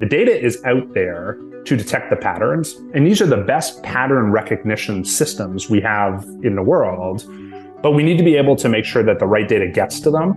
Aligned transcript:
The 0.00 0.06
data 0.06 0.32
is 0.32 0.64
out 0.64 0.94
there 0.94 1.36
to 1.66 1.76
detect 1.76 2.08
the 2.08 2.16
patterns, 2.16 2.74
and 2.94 3.06
these 3.06 3.20
are 3.20 3.26
the 3.26 3.36
best 3.36 3.82
pattern 3.82 4.32
recognition 4.32 5.04
systems 5.04 5.68
we 5.68 5.78
have 5.82 6.24
in 6.42 6.54
the 6.54 6.62
world. 6.62 7.26
But 7.82 7.90
we 7.90 8.02
need 8.02 8.16
to 8.16 8.24
be 8.24 8.34
able 8.36 8.56
to 8.56 8.70
make 8.70 8.86
sure 8.86 9.02
that 9.02 9.18
the 9.18 9.26
right 9.26 9.46
data 9.46 9.68
gets 9.68 10.00
to 10.00 10.10
them. 10.10 10.32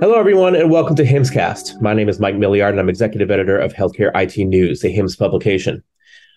Hello, 0.00 0.18
everyone, 0.18 0.56
and 0.56 0.72
welcome 0.72 0.96
to 0.96 1.04
HIMSScast. 1.04 1.80
My 1.80 1.94
name 1.94 2.08
is 2.08 2.18
Mike 2.18 2.34
Miliard, 2.34 2.70
and 2.70 2.80
I'm 2.80 2.88
executive 2.88 3.30
editor 3.30 3.60
of 3.60 3.72
Healthcare 3.72 4.10
IT 4.16 4.44
News, 4.44 4.80
the 4.80 4.92
HIMSS 4.92 5.16
publication. 5.16 5.84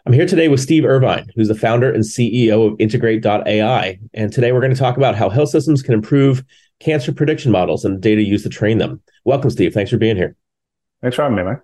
I'm 0.05 0.13
here 0.13 0.27
today 0.27 0.47
with 0.47 0.59
Steve 0.59 0.85
Irvine, 0.85 1.25
who's 1.35 1.47
the 1.47 1.55
founder 1.55 1.91
and 1.91 2.03
CEO 2.03 2.71
of 2.71 2.79
Integrate.ai. 2.79 3.99
And 4.13 4.31
today 4.31 4.51
we're 4.51 4.59
going 4.61 4.75
to 4.75 4.79
talk 4.79 4.97
about 4.97 5.15
how 5.15 5.29
health 5.29 5.49
systems 5.49 5.81
can 5.81 5.95
improve 5.95 6.43
cancer 6.79 7.11
prediction 7.11 7.51
models 7.51 7.85
and 7.85 8.01
data 8.01 8.21
used 8.21 8.43
to 8.43 8.49
train 8.49 8.77
them. 8.77 9.01
Welcome, 9.25 9.49
Steve. 9.49 9.73
Thanks 9.73 9.91
for 9.91 9.97
being 9.97 10.15
here. 10.15 10.35
Thanks 11.01 11.15
for 11.15 11.23
having 11.23 11.37
me, 11.37 11.43
Mike. 11.43 11.61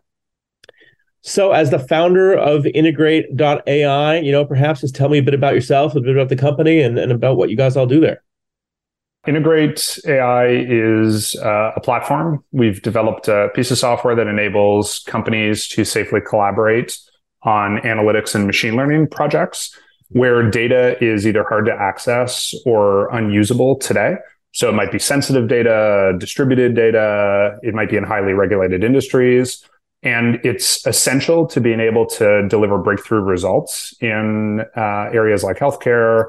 So, 1.22 1.52
as 1.52 1.70
the 1.70 1.80
founder 1.80 2.34
of 2.34 2.66
Integrate.ai, 2.66 4.20
you 4.20 4.32
know, 4.32 4.45
perhaps 4.45 4.82
just 4.82 4.95
tell 4.95 5.09
me 5.09 5.18
a 5.18 5.23
bit 5.23 5.34
about 5.34 5.54
yourself, 5.54 5.95
a 5.95 5.99
bit 5.99 6.16
about 6.16 6.30
the 6.30 6.38
company, 6.38 6.82
and, 6.82 6.98
and 6.98 7.12
about 7.12 7.35
what 7.35 7.49
you 7.49 7.58
guys 7.58 7.76
all 7.76 7.85
do 7.85 7.99
there. 7.99 8.23
Integrate 9.27 9.99
AI 10.08 10.48
is 10.48 11.35
uh, 11.35 11.73
a 11.76 11.82
platform. 11.82 12.44
We've 12.54 12.82
developed 12.82 13.27
a 13.27 13.49
piece 13.54 13.70
of 13.70 13.77
software 13.77 14.16
that 14.16 14.27
enables 14.27 14.99
companies 14.99 15.68
to 15.70 15.84
safely 15.84 16.21
collaborate 16.21 16.98
on 17.44 17.80
analytics 17.80 18.34
and 18.34 18.48
machine 18.48 18.76
learning 18.76 19.07
projects 19.07 19.77
where 20.10 20.49
data 20.49 21.02
is 21.04 21.27
either 21.27 21.44
hard 21.44 21.66
to 21.66 21.73
access 21.73 22.54
or 22.66 23.13
unusable 23.13 23.76
today. 23.77 24.16
So 24.52 24.70
it 24.70 24.73
might 24.73 24.91
be 24.91 24.99
sensitive 24.99 25.48
data, 25.48 26.16
distributed 26.17 26.76
data, 26.76 27.57
it 27.62 27.73
might 27.73 27.90
be 27.90 27.98
in 27.98 28.03
highly 28.03 28.34
regulated 28.34 28.84
industries. 28.84 29.63
And 30.02 30.40
it's 30.44 30.85
essential 30.87 31.46
to 31.48 31.60
being 31.60 31.79
able 31.82 32.05
to 32.07 32.48
deliver 32.48 32.77
breakthrough 32.77 33.21
results 33.21 33.93
in 33.99 34.62
uh, 34.76 35.09
areas 35.13 35.43
like 35.43 35.57
healthcare 35.57 36.27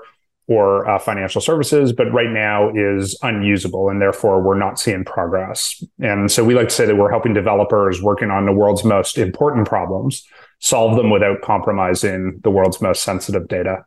or 0.49 0.89
uh, 0.89 0.99
financial 0.99 1.41
services, 1.41 1.93
but 1.93 2.13
right 2.13 2.31
now 2.31 2.73
is 2.75 3.17
unusable. 3.23 3.89
And 3.89 4.03
therefore, 4.03 4.43
we're 4.43 4.59
not 4.59 4.81
seeing 4.81 5.05
progress. 5.05 5.83
And 6.01 6.31
so 6.31 6.43
we 6.43 6.55
like 6.55 6.69
to 6.69 6.75
say 6.75 6.87
that 6.87 6.97
we're 6.97 7.11
helping 7.11 7.33
developers 7.33 8.03
working 8.03 8.31
on 8.33 8.47
the 8.47 8.53
world's 8.53 8.83
most 8.83 9.17
important 9.17 9.69
problems 9.69 10.27
solve 10.59 10.97
them 10.97 11.09
without 11.09 11.41
compromising 11.43 12.41
the 12.43 12.51
world's 12.51 12.81
most 12.81 13.05
sensitive 13.05 13.47
data. 13.47 13.85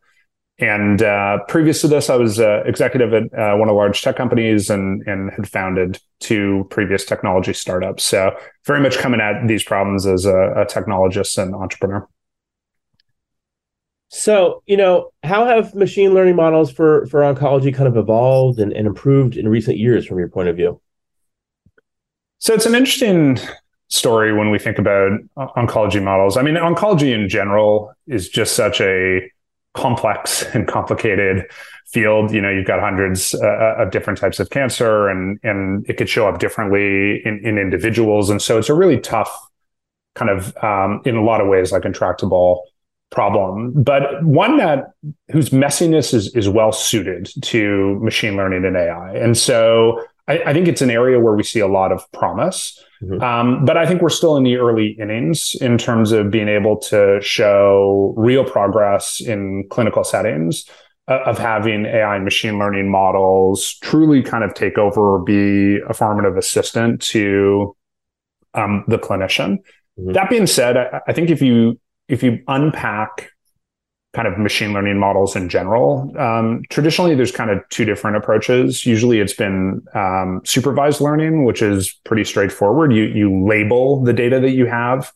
And 0.60 1.02
uh, 1.02 1.40
previous 1.48 1.82
to 1.82 1.88
this, 1.88 2.10
I 2.10 2.16
was 2.16 2.40
uh, 2.40 2.62
executive 2.66 3.14
at 3.14 3.24
uh, 3.34 3.58
one 3.58 3.68
of 3.68 3.74
the 3.74 3.78
large 3.78 4.02
tech 4.02 4.16
companies 4.16 4.70
and, 4.70 5.02
and 5.08 5.32
had 5.32 5.48
founded 5.48 6.00
two 6.20 6.68
previous 6.70 7.06
technology 7.06 7.54
startups. 7.54 8.04
So 8.04 8.36
very 8.66 8.80
much 8.80 8.98
coming 8.98 9.20
at 9.20 9.48
these 9.48 9.64
problems 9.64 10.06
as 10.06 10.26
a, 10.26 10.52
a 10.52 10.66
technologist 10.66 11.42
and 11.42 11.56
entrepreneur. 11.56 12.08
So, 14.10 14.62
you 14.68 14.78
know, 14.78 15.10
how 15.24 15.48
have 15.48 15.74
machine 15.74 16.14
learning 16.14 16.36
models 16.36 16.72
for, 16.72 17.08
for 17.08 17.22
oncology 17.22 17.74
kind 17.74 17.88
of 17.88 17.98
evolved 17.98 18.60
and, 18.60 18.72
and 18.72 18.86
improved 18.86 19.36
in 19.36 19.48
recent 19.48 19.78
years 19.80 20.06
from 20.06 20.20
your 20.20 20.30
point 20.30 20.50
of 20.50 20.56
view? 20.56 20.80
So 22.38 22.54
it's 22.54 22.68
an 22.68 22.76
interesting 22.76 23.40
story 23.88 24.34
when 24.34 24.52
we 24.52 24.60
think 24.60 24.78
about 24.78 25.20
oncology 25.36 26.02
models. 26.02 26.38
I 26.38 26.44
mean, 26.44 26.56
oncology 26.56 27.12
in 27.12 27.28
general 27.28 27.92
is 28.06 28.30
just 28.30 28.56
such 28.56 28.82
a 28.82 29.32
complex 29.74 30.44
and 30.54 30.68
complicated 30.68 31.46
field. 31.88 32.32
You 32.32 32.42
know, 32.42 32.50
you've 32.50 32.68
got 32.68 32.80
hundreds 32.80 33.34
uh, 33.36 33.76
of 33.78 33.92
different 33.92 34.20
types 34.20 34.40
of 34.40 34.50
cancer, 34.50 35.08
and 35.08 35.40
and 35.44 35.88
it 35.90 35.98
could 35.98 36.10
show 36.10 36.28
up 36.28 36.40
differently 36.40 37.22
in, 37.26 37.40
in 37.44 37.58
individuals, 37.58 38.30
and 38.30 38.42
so 38.42 38.58
it's 38.58 38.70
a 38.70 38.74
really 38.74 39.00
tough 39.00 39.32
kind 40.16 40.30
of 40.30 40.56
um, 40.64 41.02
in 41.06 41.16
a 41.16 41.24
lot 41.24 41.42
of 41.42 41.48
ways 41.48 41.72
like 41.72 41.86
intractable 41.86 42.66
problem, 43.10 43.72
but 43.84 44.24
one 44.24 44.58
that 44.58 44.92
whose 45.32 45.52
messiness 45.52 46.14
is 46.14 46.36
is 46.36 46.50
well 46.50 46.72
suited 46.72 47.30
to 47.42 48.00
machine 48.02 48.36
learning 48.36 48.66
and 48.66 48.76
AI, 48.76 49.14
and 49.16 49.38
so 49.38 50.04
I, 50.28 50.40
I 50.46 50.54
think 50.54 50.68
it's 50.68 50.82
an 50.82 50.90
area 50.90 51.20
where 51.20 51.34
we 51.34 51.44
see 51.44 51.60
a 51.60 51.68
lot 51.68 51.92
of 51.92 52.10
promise. 52.12 52.82
Mm-hmm. 53.02 53.22
Um, 53.22 53.66
but 53.66 53.78
I 53.78 53.86
think 53.86 54.02
we're 54.02 54.10
still 54.10 54.38
in 54.38 54.44
the 54.44 54.58
early 54.58 54.96
innings 55.00 55.56
in 55.60 55.78
terms 55.78 56.12
of 56.12 56.32
being 56.32 56.48
able 56.48 56.78
to 56.78 57.20
show 57.22 58.14
real 58.16 58.46
progress 58.46 59.20
in 59.20 59.68
clinical 59.70 60.04
settings 60.04 60.66
uh, 61.10 61.20
of 61.26 61.38
having 61.38 61.86
AI 61.86 62.16
and 62.16 62.24
machine 62.24 62.58
learning 62.60 62.90
models 62.90 63.78
truly 63.82 64.22
kind 64.22 64.44
of 64.44 64.54
take 64.54 64.78
over 64.78 65.16
or 65.16 65.24
be 65.24 65.80
a 65.90 65.94
formative 65.94 66.38
assistant 66.38 67.02
to 67.02 67.76
um, 68.54 68.86
the 68.88 68.98
clinician. 68.98 69.58
Mm-hmm. 70.00 70.14
That 70.14 70.30
being 70.30 70.48
said, 70.48 70.78
I, 70.78 71.02
I 71.08 71.14
think 71.14 71.30
if 71.30 71.42
you 71.42 71.80
if 72.08 72.24
you 72.24 72.40
unpack 72.48 73.33
kind 74.14 74.28
of 74.28 74.38
machine 74.38 74.74
learning 74.74 75.00
models 75.00 75.36
in 75.36 75.50
general. 75.50 76.14
Um, 76.18 76.64
traditionally, 76.70 77.16
there's 77.16 77.32
kind 77.32 77.50
of 77.50 77.68
two 77.70 77.84
different 77.84 78.16
approaches. 78.16 78.86
Usually, 78.86 79.20
it's 79.20 79.34
been 79.34 79.84
um, 79.96 80.42
supervised 80.46 81.02
learning, 81.02 81.46
which 81.46 81.62
is 81.62 81.94
pretty 82.04 82.24
straightforward. 82.24 82.94
You 82.94 83.04
you 83.06 83.46
label 83.46 84.04
the 84.04 84.14
data 84.14 84.40
that 84.40 84.52
you 84.52 84.68
have, 84.68 85.12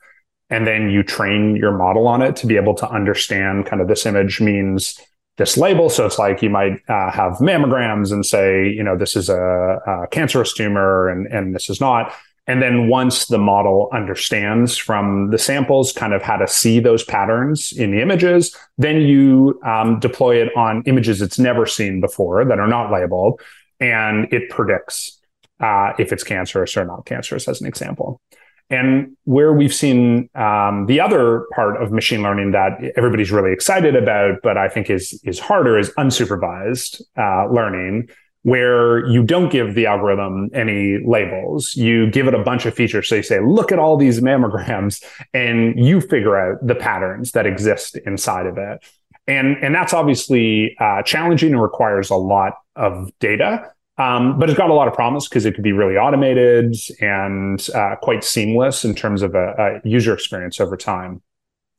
and 0.50 0.66
then 0.66 0.90
you 0.90 1.04
train 1.04 1.56
your 1.56 1.78
model 1.78 2.08
on 2.08 2.22
it 2.22 2.36
to 2.38 2.48
be 2.48 2.58
able 2.58 2.74
to 2.76 2.90
understand 2.90 3.68
kind 3.68 3.82
of 3.82 3.88
this 3.88 4.06
image 4.06 4.42
means 4.42 5.00
this 5.38 5.58
label. 5.58 5.90
So 5.90 6.08
it's 6.08 6.18
like 6.18 6.42
you 6.42 6.50
might 6.50 6.82
uh, 6.90 7.12
have 7.12 7.34
mammograms 7.34 8.12
and 8.12 8.26
say, 8.26 8.68
you 8.68 8.84
know, 8.84 8.98
this 8.98 9.16
is 9.16 9.30
a, 9.30 9.80
a 9.86 10.08
cancerous 10.08 10.54
tumor, 10.54 11.08
and 11.08 11.28
and 11.28 11.54
this 11.54 11.70
is 11.70 11.80
not. 11.80 12.14
And 12.48 12.62
then 12.62 12.88
once 12.88 13.26
the 13.26 13.38
model 13.38 13.90
understands 13.92 14.78
from 14.78 15.32
the 15.32 15.38
samples 15.38 15.92
kind 15.92 16.14
of 16.14 16.22
how 16.22 16.38
to 16.38 16.48
see 16.48 16.80
those 16.80 17.04
patterns 17.04 17.74
in 17.74 17.92
the 17.92 18.02
images, 18.02 18.56
then 18.78 19.02
you 19.02 19.60
um, 19.66 20.00
deploy 20.00 20.42
it 20.42 20.56
on 20.56 20.82
images 20.86 21.22
it's 21.22 21.38
never 21.38 21.66
seen 21.66 22.00
before 22.00 22.46
that 22.46 22.58
are 22.58 22.68
not 22.68 22.90
labeled, 22.92 23.42
and 23.82 24.32
it 24.34 24.50
predicts 24.50 25.20
uh, 25.60 25.92
if 26.00 26.14
it's 26.14 26.24
cancerous 26.24 26.78
or 26.78 26.86
not 26.86 27.06
cancerous, 27.06 27.50
as 27.50 27.60
an 27.60 27.68
example. 27.68 28.22
And 28.70 29.16
where 29.24 29.54
we've 29.54 29.74
seen 29.74 30.30
um, 30.36 30.86
the 30.88 31.00
other 31.00 31.46
part 31.54 31.82
of 31.82 31.92
machine 31.92 32.22
learning 32.22 32.52
that 32.52 32.72
everybody's 32.96 33.32
really 33.32 33.52
excited 33.52 33.96
about, 33.96 34.40
but 34.44 34.58
I 34.58 34.70
think 34.70 34.90
is 34.90 35.20
is 35.24 35.40
harder, 35.40 35.78
is 35.78 35.90
unsupervised 35.92 37.02
uh, 37.18 37.52
learning 37.52 38.10
where 38.48 39.06
you 39.08 39.24
don't 39.24 39.50
give 39.50 39.76
the 39.76 39.86
algorithm 39.86 40.50
any 40.54 41.00
labels. 41.06 41.76
You 41.76 42.10
give 42.10 42.30
it 42.30 42.34
a 42.34 42.42
bunch 42.42 42.66
of 42.66 42.74
features. 42.74 43.10
So 43.10 43.16
you 43.16 43.24
say, 43.24 43.42
look 43.42 43.74
at 43.74 43.78
all 43.78 43.98
these 43.98 44.22
mammograms 44.22 45.04
and 45.34 45.78
you 45.78 46.00
figure 46.00 46.38
out 46.38 46.66
the 46.66 46.74
patterns 46.74 47.34
that 47.34 47.46
exist 47.46 47.98
inside 48.06 48.46
of 48.46 48.58
it. 48.58 48.86
And, 49.28 49.58
and 49.62 49.76
that's 49.76 49.94
obviously 49.94 50.78
uh, 50.80 51.02
challenging 51.02 51.52
and 51.52 51.62
requires 51.62 52.10
a 52.10 52.16
lot 52.16 52.54
of 52.78 53.12
data. 53.20 53.70
Um, 53.98 54.40
but 54.40 54.50
it's 54.50 54.58
got 54.58 54.70
a 54.70 54.74
lot 54.74 54.88
of 54.88 54.94
promise 54.94 55.28
because 55.28 55.46
it 55.46 55.54
could 55.54 55.66
be 55.66 55.74
really 55.74 55.98
automated 55.98 56.74
and 57.02 57.70
uh, 57.76 57.98
quite 58.02 58.24
seamless 58.24 58.86
in 58.86 58.96
terms 58.96 59.24
of 59.24 59.36
a, 59.36 59.82
a 59.84 59.90
user 59.90 60.14
experience 60.14 60.62
over 60.62 60.78
time. 60.78 61.22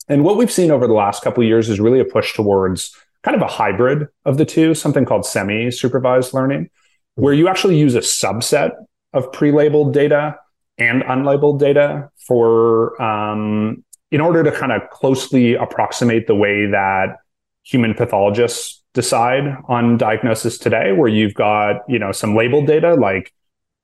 And 0.06 0.22
what 0.22 0.36
we've 0.36 0.52
seen 0.52 0.70
over 0.70 0.86
the 0.86 0.92
last 0.92 1.22
couple 1.22 1.42
of 1.42 1.48
years 1.48 1.70
is 1.70 1.80
really 1.80 2.00
a 2.00 2.04
push 2.04 2.34
towards 2.34 2.94
kind 3.22 3.34
of 3.36 3.42
a 3.42 3.46
hybrid 3.46 4.08
of 4.24 4.38
the 4.38 4.44
two, 4.44 4.74
something 4.74 5.04
called 5.04 5.26
semi 5.26 5.70
supervised 5.70 6.34
learning, 6.34 6.70
where 7.14 7.34
you 7.34 7.48
actually 7.48 7.78
use 7.78 7.94
a 7.94 8.00
subset 8.00 8.72
of 9.12 9.30
pre 9.32 9.52
labeled 9.52 9.92
data 9.92 10.36
and 10.76 11.02
unlabeled 11.02 11.58
data 11.58 12.10
for, 12.26 13.00
um, 13.02 13.84
in 14.10 14.20
order 14.20 14.42
to 14.42 14.52
kind 14.52 14.72
of 14.72 14.88
closely 14.90 15.54
approximate 15.54 16.26
the 16.26 16.34
way 16.34 16.66
that 16.66 17.16
human 17.64 17.94
pathologists 17.94 18.82
decide 18.94 19.56
on 19.68 19.96
diagnosis 19.96 20.58
today, 20.58 20.92
where 20.92 21.08
you've 21.08 21.34
got, 21.34 21.82
you 21.88 21.98
know, 21.98 22.12
some 22.12 22.34
labeled 22.34 22.66
data 22.66 22.94
like 22.94 23.32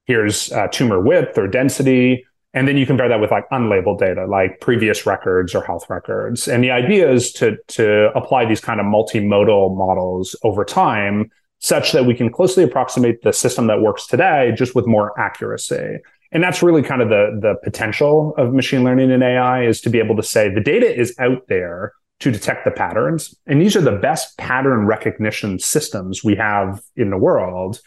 here's 0.07 0.53
uh, 0.53 0.69
tumor 0.69 1.01
width 1.01 1.37
or 1.39 1.47
density, 1.49 2.25
and 2.55 2.69
then 2.69 2.77
you 2.77 2.87
compare 2.87 3.09
that 3.09 3.21
with 3.21 3.33
like 3.33 3.49
unlabeled 3.51 3.99
data, 3.99 4.27
like 4.27 4.61
previous 4.61 5.05
records 5.05 5.55
or 5.55 5.65
health 5.65 5.91
records. 5.91 6.47
And 6.47 6.63
the 6.63 6.71
idea 6.71 7.11
is 7.11 7.33
to, 7.33 7.57
to 7.69 8.17
apply 8.17 8.47
these 8.47 8.61
kind 8.61 8.81
of 8.81 8.87
multimodal 8.87 9.77
models 9.77 10.37
over 10.45 10.65
time 10.65 11.31
such 11.59 11.93
that 11.93 12.07
we 12.07 12.15
can 12.15 12.31
closely 12.31 12.63
approximate 12.63 13.23
the 13.23 13.33
system 13.33 13.67
that 13.67 13.81
works 13.81 14.07
today 14.07 14.53
just 14.57 14.75
with 14.75 14.87
more 14.87 15.19
accuracy. 15.19 15.99
And 16.31 16.43
that's 16.43 16.63
really 16.63 16.83
kind 16.83 17.03
of 17.03 17.09
the, 17.09 17.39
the 17.41 17.57
potential 17.65 18.35
of 18.39 18.53
machine 18.53 18.85
learning 18.85 19.11
and 19.11 19.23
AI 19.23 19.67
is 19.67 19.81
to 19.81 19.91
be 19.91 19.99
able 19.99 20.17
to 20.17 20.23
say 20.23 20.49
the 20.49 20.61
data 20.61 20.95
is 20.95 21.15
out 21.19 21.49
there 21.49 21.93
to 22.21 22.31
detect 22.31 22.65
the 22.65 22.71
patterns. 22.71 23.35
And 23.47 23.61
these 23.61 23.75
are 23.77 23.81
the 23.81 23.93
best 23.93 24.39
pattern 24.39 24.87
recognition 24.87 25.59
systems 25.59 26.23
we 26.23 26.37
have 26.37 26.81
in 26.95 27.11
the 27.11 27.19
world. 27.19 27.81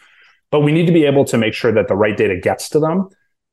But 0.50 0.60
we 0.60 0.72
need 0.72 0.86
to 0.86 0.92
be 0.92 1.04
able 1.04 1.24
to 1.26 1.38
make 1.38 1.54
sure 1.54 1.72
that 1.72 1.88
the 1.88 1.96
right 1.96 2.16
data 2.16 2.36
gets 2.36 2.68
to 2.70 2.80
them 2.80 3.08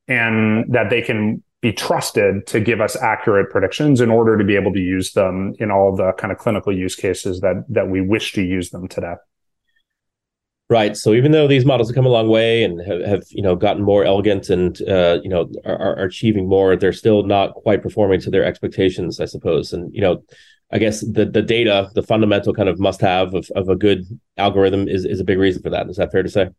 and 0.08 0.66
that 0.74 0.90
they 0.90 1.02
can 1.02 1.44
be 1.62 1.74
trusted 1.74 2.46
to 2.48 2.60
give 2.60 2.80
us 2.80 2.96
accurate 2.96 3.50
predictions 3.50 4.00
in 4.00 4.12
order 4.12 4.38
to 4.38 4.44
be 4.44 4.56
able 4.56 4.72
to 4.72 4.80
use 4.80 5.14
them 5.14 5.54
in 5.58 5.72
all 5.72 5.96
the 5.96 6.12
kind 6.14 6.32
of 6.32 6.38
clinical 6.38 6.72
use 6.72 6.96
cases 6.96 7.42
that 7.42 7.66
that 7.70 7.90
we 7.90 8.02
wish 8.02 8.34
to 8.34 8.44
use 8.44 8.70
them 8.70 8.88
today. 8.88 9.16
Right. 10.68 10.98
So 10.98 11.14
even 11.14 11.32
though 11.32 11.48
these 11.48 11.66
models 11.66 11.90
have 11.90 11.96
come 11.96 12.08
a 12.08 12.10
long 12.10 12.28
way 12.28 12.64
and 12.64 12.82
have, 12.88 13.02
have 13.06 13.24
you 13.30 13.44
know 13.44 13.56
gotten 13.56 13.84
more 13.84 14.04
elegant 14.04 14.50
and 14.50 14.82
uh, 14.88 15.20
you 15.24 15.30
know 15.30 15.48
are, 15.64 15.78
are, 15.78 16.06
achieving 16.06 16.50
more, 16.50 16.76
they're 16.76 16.92
still 16.94 17.24
not 17.24 17.54
quite 17.54 17.84
performing 17.84 18.20
to 18.22 18.32
their 18.32 18.44
expectations, 18.44 19.20
I 19.20 19.26
suppose. 19.26 19.74
And 19.74 19.94
you 19.94 20.02
know, 20.02 20.24
I 20.72 20.80
guess 20.80 21.02
the 21.02 21.26
the 21.26 21.44
data, 21.44 21.92
the 21.94 22.02
fundamental 22.02 22.54
kind 22.54 22.68
of 22.68 22.80
must 22.80 23.00
have 23.02 23.36
of, 23.36 23.48
of 23.56 23.70
a 23.70 23.76
good 23.76 24.06
algorithm 24.38 24.88
is 24.88 25.06
is 25.06 25.20
a 25.20 25.24
big 25.24 25.38
reason 25.38 25.62
for 25.62 25.70
that. 25.70 25.88
Is 25.88 25.98
that 25.98 26.12
fair 26.12 26.24
to 26.24 26.30
say? 26.30 26.50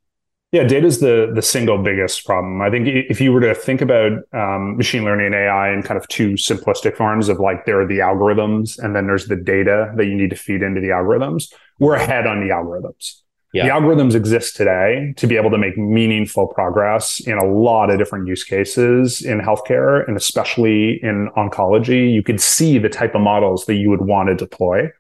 Yeah, 0.53 0.63
data 0.63 0.87
is 0.87 1.01
the 1.01 1.33
the 1.35 1.43
single 1.43 1.83
biggest 1.83 2.25
problem. 2.25 2.63
I 2.63 2.71
think 2.71 2.87
if 2.89 3.21
you 3.21 3.33
were 3.33 3.41
to 3.41 3.55
think 3.55 3.81
about 3.81 4.13
um, 4.33 4.77
machine 4.77 5.05
learning 5.05 5.27
and 5.27 5.35
AI 5.35 5.73
in 5.73 5.83
kind 5.83 5.99
of 5.99 6.07
two 6.09 6.33
simplistic 6.33 6.97
forms 6.97 7.29
of 7.29 7.41
like 7.41 7.67
there 7.67 7.81
are 7.81 7.87
the 7.87 7.99
algorithms 7.99 8.79
and 8.79 8.95
then 8.95 9.07
there's 9.07 9.27
the 9.27 9.37
data 9.37 9.93
that 9.97 10.07
you 10.07 10.15
need 10.15 10.31
to 10.31 10.37
feed 10.37 10.63
into 10.63 10.81
the 10.81 10.89
algorithms, 10.89 11.53
we're 11.81 11.97
ahead 11.97 12.27
on 12.27 12.41
the 12.41 12.55
algorithms. 12.55 13.23
Yeah. 13.53 13.65
The 13.65 13.71
algorithms 13.71 14.15
exist 14.15 14.55
today 14.55 15.15
to 15.17 15.27
be 15.27 15.37
able 15.37 15.51
to 15.51 15.59
make 15.59 15.79
meaningful 15.79 16.47
progress 16.49 17.21
in 17.21 17.39
a 17.39 17.47
lot 17.47 17.91
of 17.91 17.99
different 17.99 18.29
use 18.29 18.45
cases 18.45 19.23
in 19.23 19.41
healthcare 19.41 20.07
and 20.07 20.17
especially 20.17 21.03
in 21.03 21.31
oncology. 21.37 22.13
You 22.13 22.23
could 22.23 22.41
see 22.41 22.79
the 22.79 22.89
type 22.89 23.15
of 23.15 23.23
models 23.23 23.65
that 23.67 23.75
you 23.75 23.89
would 23.89 24.03
want 24.03 24.29
to 24.29 24.35
deploy. 24.35 24.91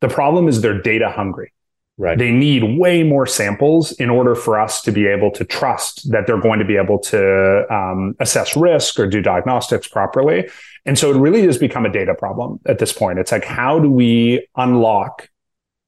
The 0.00 0.08
problem 0.08 0.48
is 0.48 0.60
they're 0.60 0.80
data 0.80 1.08
hungry. 1.08 1.52
Right. 2.00 2.16
They 2.16 2.30
need 2.30 2.78
way 2.78 3.02
more 3.02 3.26
samples 3.26 3.92
in 3.92 4.08
order 4.08 4.34
for 4.34 4.58
us 4.58 4.80
to 4.82 4.90
be 4.90 5.06
able 5.06 5.30
to 5.32 5.44
trust 5.44 6.10
that 6.10 6.26
they're 6.26 6.40
going 6.40 6.58
to 6.58 6.64
be 6.64 6.78
able 6.78 6.98
to 6.98 7.70
um, 7.70 8.16
assess 8.20 8.56
risk 8.56 8.98
or 8.98 9.06
do 9.06 9.20
diagnostics 9.20 9.86
properly. 9.86 10.48
And 10.86 10.98
so 10.98 11.10
it 11.10 11.18
really 11.18 11.42
has 11.42 11.58
become 11.58 11.84
a 11.84 11.92
data 11.92 12.14
problem 12.14 12.58
at 12.64 12.78
this 12.78 12.90
point. 12.90 13.18
It's 13.18 13.30
like, 13.30 13.44
how 13.44 13.78
do 13.78 13.90
we 13.90 14.48
unlock 14.56 15.28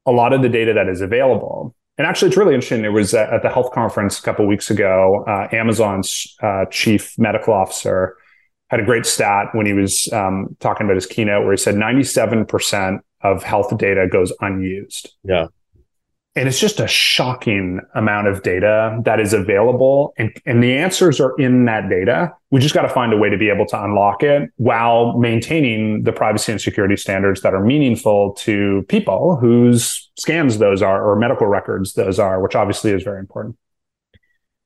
a 0.04 0.12
lot 0.12 0.34
of 0.34 0.42
the 0.42 0.50
data 0.50 0.74
that 0.74 0.86
is 0.86 1.00
available? 1.00 1.74
And 1.96 2.06
actually, 2.06 2.28
it's 2.28 2.36
really 2.36 2.52
interesting. 2.52 2.84
It 2.84 2.92
was 2.92 3.14
at 3.14 3.42
the 3.42 3.48
health 3.48 3.72
conference 3.72 4.18
a 4.18 4.22
couple 4.22 4.46
weeks 4.46 4.70
ago. 4.70 5.24
Uh, 5.26 5.48
Amazon's 5.50 6.36
uh, 6.42 6.66
chief 6.70 7.18
medical 7.18 7.54
officer 7.54 8.18
had 8.68 8.80
a 8.80 8.84
great 8.84 9.06
stat 9.06 9.46
when 9.52 9.64
he 9.64 9.72
was 9.72 10.12
um, 10.12 10.58
talking 10.60 10.84
about 10.84 10.96
his 10.96 11.06
keynote, 11.06 11.44
where 11.44 11.54
he 11.54 11.56
said 11.56 11.74
97% 11.74 13.00
of 13.22 13.42
health 13.42 13.74
data 13.78 14.06
goes 14.12 14.30
unused. 14.42 15.14
Yeah. 15.24 15.46
And 16.34 16.48
it's 16.48 16.58
just 16.58 16.80
a 16.80 16.86
shocking 16.86 17.80
amount 17.94 18.26
of 18.26 18.42
data 18.42 18.98
that 19.04 19.20
is 19.20 19.34
available. 19.34 20.14
And, 20.16 20.34
and 20.46 20.62
the 20.62 20.74
answers 20.74 21.20
are 21.20 21.34
in 21.36 21.66
that 21.66 21.90
data. 21.90 22.32
We 22.50 22.58
just 22.58 22.74
got 22.74 22.82
to 22.82 22.88
find 22.88 23.12
a 23.12 23.18
way 23.18 23.28
to 23.28 23.36
be 23.36 23.50
able 23.50 23.66
to 23.66 23.84
unlock 23.84 24.22
it 24.22 24.50
while 24.56 25.18
maintaining 25.18 26.04
the 26.04 26.12
privacy 26.12 26.52
and 26.52 26.60
security 26.60 26.96
standards 26.96 27.42
that 27.42 27.52
are 27.52 27.62
meaningful 27.62 28.32
to 28.34 28.82
people 28.88 29.36
whose 29.36 30.10
scans 30.16 30.56
those 30.56 30.80
are 30.80 31.06
or 31.06 31.16
medical 31.16 31.46
records 31.46 31.92
those 31.94 32.18
are, 32.18 32.40
which 32.40 32.54
obviously 32.54 32.92
is 32.92 33.02
very 33.02 33.20
important. 33.20 33.56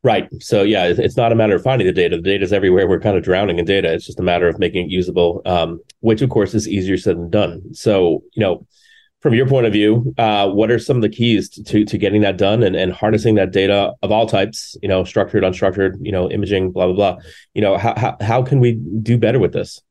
Right. 0.04 0.28
So 0.40 0.62
yeah, 0.62 0.84
it's 0.84 1.16
not 1.16 1.32
a 1.32 1.34
matter 1.34 1.56
of 1.56 1.64
finding 1.64 1.88
the 1.88 1.92
data. 1.92 2.14
The 2.14 2.22
data 2.22 2.44
is 2.44 2.52
everywhere. 2.52 2.86
We're 2.86 3.00
kind 3.00 3.16
of 3.16 3.24
drowning 3.24 3.58
in 3.58 3.64
data. 3.64 3.92
It's 3.92 4.06
just 4.06 4.20
a 4.20 4.22
matter 4.22 4.46
of 4.46 4.56
making 4.56 4.86
it 4.86 4.90
usable, 4.90 5.42
um, 5.46 5.80
which 5.98 6.22
of 6.22 6.30
course 6.30 6.54
is 6.54 6.68
easier 6.68 6.96
said 6.96 7.16
than 7.16 7.28
done. 7.28 7.74
So 7.74 8.22
you 8.34 8.40
know, 8.40 8.64
from 9.26 9.34
your 9.34 9.48
point 9.48 9.66
of 9.66 9.72
view, 9.72 10.14
uh, 10.18 10.48
what 10.48 10.70
are 10.70 10.78
some 10.78 10.94
of 10.94 11.02
the 11.02 11.08
keys 11.08 11.48
to 11.48 11.84
to 11.84 11.98
getting 11.98 12.20
that 12.20 12.38
done 12.38 12.62
and, 12.62 12.76
and 12.76 12.92
harnessing 12.92 13.34
that 13.34 13.50
data 13.50 13.92
of 14.00 14.12
all 14.12 14.24
types? 14.24 14.76
You 14.82 14.88
know, 14.88 15.02
structured, 15.02 15.42
unstructured, 15.42 15.96
you 16.00 16.12
know, 16.12 16.30
imaging, 16.30 16.70
blah 16.70 16.86
blah 16.86 16.94
blah. 16.94 17.16
You 17.52 17.60
know, 17.62 17.76
how 17.76 17.92
how, 17.96 18.16
how 18.20 18.42
can 18.44 18.60
we 18.60 18.74
do 18.74 19.18
better 19.18 19.40
with 19.40 19.52
this? 19.52 19.82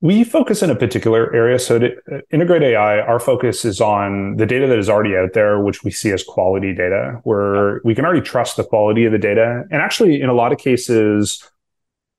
We 0.00 0.22
focus 0.22 0.62
in 0.62 0.70
a 0.70 0.76
particular 0.76 1.34
area. 1.34 1.58
So 1.58 1.80
to 1.80 1.96
uh, 2.12 2.18
integrate 2.30 2.62
AI, 2.62 3.00
our 3.00 3.18
focus 3.18 3.64
is 3.64 3.80
on 3.80 4.36
the 4.36 4.46
data 4.46 4.68
that 4.68 4.78
is 4.78 4.88
already 4.88 5.16
out 5.16 5.32
there, 5.32 5.58
which 5.58 5.82
we 5.82 5.90
see 5.90 6.12
as 6.12 6.22
quality 6.22 6.72
data, 6.72 7.20
where 7.24 7.80
we 7.82 7.96
can 7.96 8.04
already 8.04 8.20
trust 8.20 8.58
the 8.58 8.64
quality 8.64 9.06
of 9.06 9.10
the 9.12 9.18
data. 9.18 9.64
And 9.72 9.82
actually, 9.82 10.20
in 10.20 10.28
a 10.28 10.34
lot 10.34 10.52
of 10.52 10.58
cases, 10.58 11.42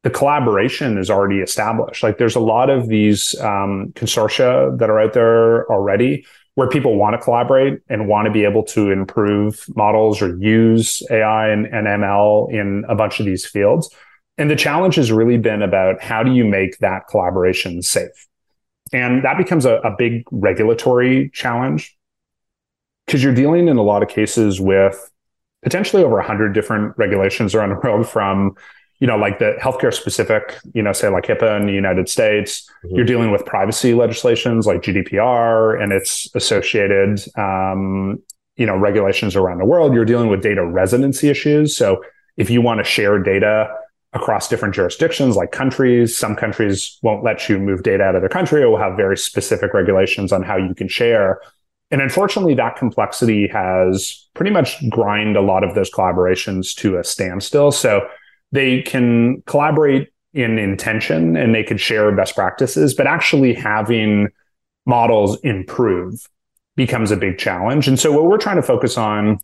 the 0.06 0.12
collaboration 0.12 1.00
is 1.00 1.10
already 1.10 1.40
established. 1.40 2.04
Like 2.04 2.20
there's 2.20 2.36
a 2.36 2.40
lot 2.40 2.70
of 2.70 2.90
these 2.90 3.34
um, 3.42 3.92
consortia 3.96 4.78
that 4.78 4.88
are 4.88 5.00
out 5.00 5.14
there 5.14 5.68
already 5.68 6.28
where 6.54 6.70
people 6.70 6.96
want 6.96 7.16
to 7.16 7.18
collaborate 7.18 7.80
and 7.90 8.08
want 8.08 8.28
to 8.28 8.32
be 8.32 8.44
able 8.44 8.62
to 8.66 8.92
improve 8.92 9.66
models 9.76 10.22
or 10.22 10.38
use 10.38 11.02
AI 11.10 11.50
and, 11.50 11.66
and 11.66 11.88
ML 11.88 12.52
in 12.52 12.86
a 12.88 12.94
bunch 12.94 13.20
of 13.20 13.26
these 13.26 13.48
fields. 13.48 13.90
And 14.38 14.52
the 14.52 14.56
challenge 14.56 14.94
has 14.94 15.12
really 15.12 15.40
been 15.40 15.64
about 15.64 16.04
how 16.04 16.22
do 16.22 16.32
you 16.32 16.46
make 16.46 16.78
that 16.78 17.08
collaboration 17.10 17.82
safe? 17.82 18.28
And 18.94 19.26
that 19.26 19.40
becomes 19.40 19.66
a, 19.66 19.78
a 19.78 19.96
big 19.98 20.24
regulatory 20.30 21.32
challenge 21.32 21.98
because 23.08 23.24
you're 23.24 23.34
dealing 23.34 23.70
in 23.70 23.78
a 23.78 23.84
lot 23.84 24.04
of 24.04 24.10
cases 24.10 24.62
with 24.62 25.12
potentially 25.64 26.04
over 26.04 26.18
100 26.18 26.54
different 26.54 26.96
regulations 26.96 27.56
around 27.56 27.70
the 27.70 27.80
world 27.84 28.08
from 28.08 28.56
you 29.00 29.08
know, 29.08 29.18
like 29.18 29.40
the 29.40 29.56
healthcare 29.62 29.94
specific, 29.94 30.58
you 30.74 30.82
know, 30.82 30.94
say 30.94 31.10
like 31.10 31.26
HIPAA 31.26 31.60
in 31.60 31.68
the 31.68 31.74
United 31.74 32.08
States, 32.08 32.70
mm-hmm. 32.84 32.96
you're 32.96 33.06
dealing 33.06 33.32
with 33.32 33.46
privacy 33.46 33.94
legislations 33.94 34.66
like 34.66 34.82
GDPR 34.82 35.82
and 35.82 35.92
its 35.92 36.34
associated, 36.36 37.20
um, 37.38 38.22
you 38.56 38.66
know, 38.66 38.78
regulations 38.78 39.36
around 39.36 39.58
the 39.58 39.66
world. 39.66 39.94
You're 39.94 40.06
dealing 40.06 40.30
with 40.30 40.42
data 40.42 40.66
residency 40.66 41.30
issues. 41.30 41.76
So 41.76 42.04
if 42.38 42.50
you 42.50 42.62
want 42.62 42.80
to 42.80 42.84
share 42.84 43.20
data 43.20 43.70
across 44.14 44.48
different 44.48 44.74
jurisdictions 44.74 45.36
like 45.36 45.52
countries, 45.52 46.16
some 46.16 46.36
countries 46.38 46.98
won't 47.02 47.22
let 47.22 47.50
you 47.50 47.60
move 47.60 47.84
data 47.84 48.02
out 48.02 48.16
of 48.16 48.22
their 48.22 48.30
country 48.30 48.64
or 48.64 48.70
will 48.70 48.78
have 48.78 48.96
very 48.96 49.18
specific 49.18 49.74
regulations 49.74 50.32
on 50.32 50.42
how 50.42 50.56
you 50.56 50.74
can 50.74 50.88
share. 50.88 51.42
And 51.92 52.02
unfortunately, 52.02 52.56
that 52.56 52.78
complexity 52.78 53.48
has 53.50 54.26
pretty 54.34 54.52
much 54.52 54.90
grind 54.90 55.36
a 55.36 55.42
lot 55.42 55.66
of 55.66 55.76
those 55.76 55.92
collaborations 55.92 56.74
to 56.76 56.98
a 56.98 57.04
standstill. 57.04 57.72
So 57.72 58.08
they 58.56 58.82
can 58.82 59.42
collaborate 59.46 60.10
in 60.34 60.58
intention 60.58 61.38
and 61.38 61.56
they 61.56 61.64
could 61.64 61.80
share 61.80 62.12
best 62.12 62.36
practices, 62.36 62.94
but 62.94 63.08
actually 63.08 63.54
having 63.54 64.28
models 64.86 65.40
improve 65.42 66.28
becomes 66.76 67.12
a 67.12 67.18
big 67.18 67.38
challenge. 67.38 67.88
And 67.88 68.00
so 68.00 68.12
what 68.12 68.26
we're 68.26 68.38
trying 68.38 68.58
to 68.58 68.62
focus 68.62 68.98
on 68.98 69.40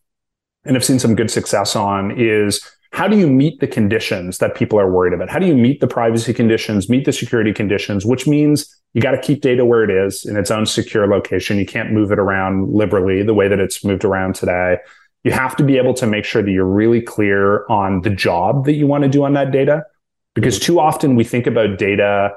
and 0.65 0.75
have 0.75 0.83
seen 0.83 0.99
some 0.99 1.15
good 1.15 1.31
success 1.31 1.75
on 1.75 2.11
is 2.19 2.61
how 2.91 3.07
do 3.07 3.17
you 3.17 3.27
meet 3.27 3.59
the 3.61 3.67
conditions 3.67 4.39
that 4.39 4.53
people 4.53 4.77
are 4.77 4.91
worried 4.91 5.13
about? 5.13 5.29
How 5.29 5.39
do 5.39 5.47
you 5.47 5.55
meet 5.55 5.79
the 5.79 5.87
privacy 5.87 6.33
conditions, 6.33 6.89
meet 6.89 7.05
the 7.05 7.13
security 7.13 7.53
conditions, 7.53 8.05
which 8.05 8.27
means 8.27 8.67
you 8.93 9.01
got 9.01 9.11
to 9.11 9.21
keep 9.21 9.41
data 9.41 9.63
where 9.63 9.83
it 9.83 9.89
is 9.89 10.25
in 10.25 10.35
its 10.35 10.51
own 10.51 10.65
secure 10.65 11.07
location. 11.07 11.57
You 11.57 11.65
can't 11.65 11.93
move 11.93 12.11
it 12.11 12.19
around 12.19 12.73
liberally 12.73 13.23
the 13.23 13.33
way 13.33 13.47
that 13.47 13.59
it's 13.59 13.85
moved 13.85 14.03
around 14.03 14.35
today 14.35 14.77
you 15.23 15.31
have 15.31 15.55
to 15.57 15.63
be 15.63 15.77
able 15.77 15.93
to 15.95 16.07
make 16.07 16.25
sure 16.25 16.41
that 16.41 16.51
you're 16.51 16.65
really 16.65 17.01
clear 17.01 17.65
on 17.67 18.01
the 18.01 18.09
job 18.09 18.65
that 18.65 18.73
you 18.73 18.87
want 18.87 19.03
to 19.03 19.09
do 19.09 19.23
on 19.23 19.33
that 19.33 19.51
data. 19.51 19.83
Because 20.33 20.59
too 20.59 20.79
often 20.79 21.15
we 21.15 21.23
think 21.23 21.45
about 21.45 21.77
data 21.77 22.31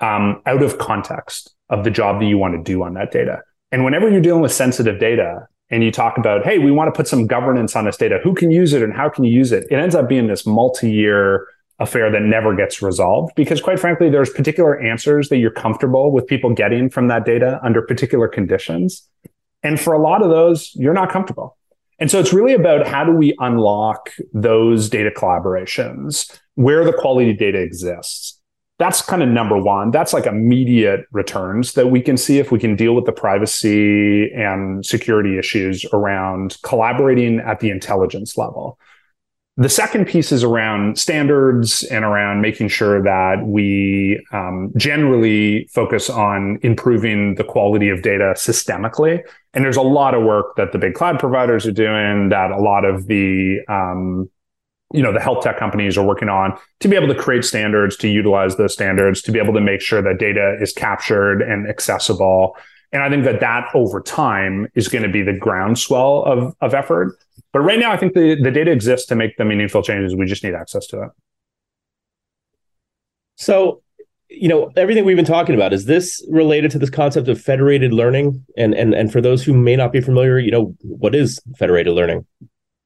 um, 0.00 0.42
out 0.46 0.62
of 0.62 0.78
context 0.78 1.54
of 1.70 1.84
the 1.84 1.90
job 1.90 2.20
that 2.20 2.26
you 2.26 2.38
want 2.38 2.54
to 2.54 2.62
do 2.62 2.82
on 2.82 2.94
that 2.94 3.10
data. 3.10 3.42
And 3.72 3.84
whenever 3.84 4.10
you're 4.10 4.20
dealing 4.20 4.42
with 4.42 4.52
sensitive 4.52 4.98
data 4.98 5.46
and 5.70 5.82
you 5.82 5.90
talk 5.92 6.18
about, 6.18 6.44
hey, 6.44 6.58
we 6.58 6.70
want 6.70 6.92
to 6.92 6.96
put 6.96 7.08
some 7.08 7.26
governance 7.26 7.76
on 7.76 7.84
this 7.84 7.96
data, 7.96 8.18
who 8.22 8.34
can 8.34 8.50
use 8.50 8.72
it 8.72 8.82
and 8.82 8.92
how 8.92 9.08
can 9.08 9.24
you 9.24 9.32
use 9.32 9.52
it? 9.52 9.66
It 9.70 9.76
ends 9.76 9.94
up 9.94 10.08
being 10.08 10.26
this 10.26 10.46
multi-year 10.46 11.46
affair 11.78 12.10
that 12.10 12.22
never 12.22 12.54
gets 12.54 12.82
resolved 12.82 13.34
because 13.36 13.60
quite 13.60 13.80
frankly, 13.80 14.10
there's 14.10 14.30
particular 14.30 14.78
answers 14.80 15.30
that 15.30 15.38
you're 15.38 15.50
comfortable 15.50 16.12
with 16.12 16.26
people 16.26 16.52
getting 16.52 16.90
from 16.90 17.08
that 17.08 17.24
data 17.24 17.58
under 17.62 17.80
particular 17.80 18.28
conditions. 18.28 19.08
And 19.62 19.80
for 19.80 19.94
a 19.94 19.98
lot 19.98 20.22
of 20.22 20.30
those, 20.30 20.72
you're 20.74 20.92
not 20.92 21.10
comfortable. 21.10 21.56
And 22.00 22.10
so 22.10 22.18
it's 22.18 22.32
really 22.32 22.54
about 22.54 22.86
how 22.86 23.04
do 23.04 23.12
we 23.12 23.34
unlock 23.38 24.10
those 24.32 24.88
data 24.88 25.10
collaborations 25.14 26.40
where 26.54 26.84
the 26.84 26.94
quality 26.94 27.34
data 27.34 27.60
exists. 27.60 28.38
That's 28.78 29.02
kind 29.02 29.22
of 29.22 29.28
number 29.28 29.58
one. 29.58 29.90
That's 29.90 30.14
like 30.14 30.24
immediate 30.24 31.04
returns 31.12 31.74
that 31.74 31.88
we 31.88 32.00
can 32.00 32.16
see 32.16 32.38
if 32.38 32.50
we 32.50 32.58
can 32.58 32.74
deal 32.74 32.94
with 32.94 33.04
the 33.04 33.12
privacy 33.12 34.32
and 34.32 34.84
security 34.84 35.38
issues 35.38 35.84
around 35.92 36.56
collaborating 36.62 37.40
at 37.40 37.60
the 37.60 37.68
intelligence 37.68 38.38
level. 38.38 38.78
The 39.58 39.68
second 39.68 40.06
piece 40.06 40.32
is 40.32 40.42
around 40.42 40.98
standards 40.98 41.82
and 41.82 42.02
around 42.02 42.40
making 42.40 42.68
sure 42.68 43.02
that 43.02 43.44
we 43.44 44.24
um, 44.32 44.72
generally 44.78 45.68
focus 45.70 46.08
on 46.08 46.58
improving 46.62 47.34
the 47.34 47.44
quality 47.44 47.90
of 47.90 48.00
data 48.00 48.32
systemically. 48.36 49.22
And 49.52 49.64
there's 49.64 49.76
a 49.76 49.82
lot 49.82 50.14
of 50.14 50.22
work 50.22 50.56
that 50.56 50.72
the 50.72 50.78
big 50.78 50.94
cloud 50.94 51.18
providers 51.18 51.66
are 51.66 51.72
doing, 51.72 52.28
that 52.28 52.50
a 52.50 52.58
lot 52.58 52.84
of 52.84 53.06
the 53.06 53.60
um, 53.68 54.30
you 54.92 55.02
know 55.02 55.12
the 55.12 55.20
health 55.20 55.44
tech 55.44 55.58
companies 55.58 55.96
are 55.96 56.04
working 56.04 56.28
on 56.28 56.58
to 56.80 56.88
be 56.88 56.96
able 56.96 57.08
to 57.08 57.14
create 57.14 57.44
standards 57.44 57.96
to 57.98 58.08
utilize 58.08 58.56
those 58.56 58.72
standards 58.72 59.22
to 59.22 59.32
be 59.32 59.38
able 59.38 59.54
to 59.54 59.60
make 59.60 59.80
sure 59.80 60.02
that 60.02 60.18
data 60.18 60.56
is 60.60 60.72
captured 60.72 61.42
and 61.42 61.68
accessible 61.68 62.56
and 62.90 63.00
i 63.00 63.08
think 63.08 63.22
that 63.22 63.38
that 63.38 63.68
over 63.72 64.00
time 64.00 64.66
is 64.74 64.88
going 64.88 65.04
to 65.04 65.08
be 65.08 65.22
the 65.22 65.32
groundswell 65.32 66.24
of, 66.24 66.56
of 66.60 66.74
effort 66.74 67.16
but 67.52 67.60
right 67.60 67.78
now, 67.78 67.90
I 67.90 67.96
think 67.96 68.14
the, 68.14 68.36
the 68.40 68.50
data 68.50 68.70
exists 68.70 69.06
to 69.08 69.16
make 69.16 69.36
the 69.36 69.44
meaningful 69.44 69.82
changes. 69.82 70.14
We 70.14 70.26
just 70.26 70.44
need 70.44 70.54
access 70.54 70.86
to 70.88 71.02
it. 71.02 71.10
So, 73.36 73.82
you 74.30 74.48
know, 74.48 74.70
everything 74.76 75.04
we've 75.04 75.16
been 75.16 75.24
talking 75.24 75.54
about 75.54 75.72
is 75.72 75.86
this 75.86 76.24
related 76.30 76.70
to 76.70 76.78
this 76.78 76.90
concept 76.90 77.28
of 77.28 77.40
federated 77.40 77.92
learning? 77.92 78.44
And 78.56 78.74
and 78.74 78.94
and 78.94 79.12
for 79.12 79.20
those 79.20 79.44
who 79.44 79.52
may 79.52 79.76
not 79.76 79.92
be 79.92 80.00
familiar, 80.00 80.38
you 80.38 80.50
know, 80.50 80.74
what 80.82 81.14
is 81.14 81.40
federated 81.56 81.94
learning? 81.94 82.26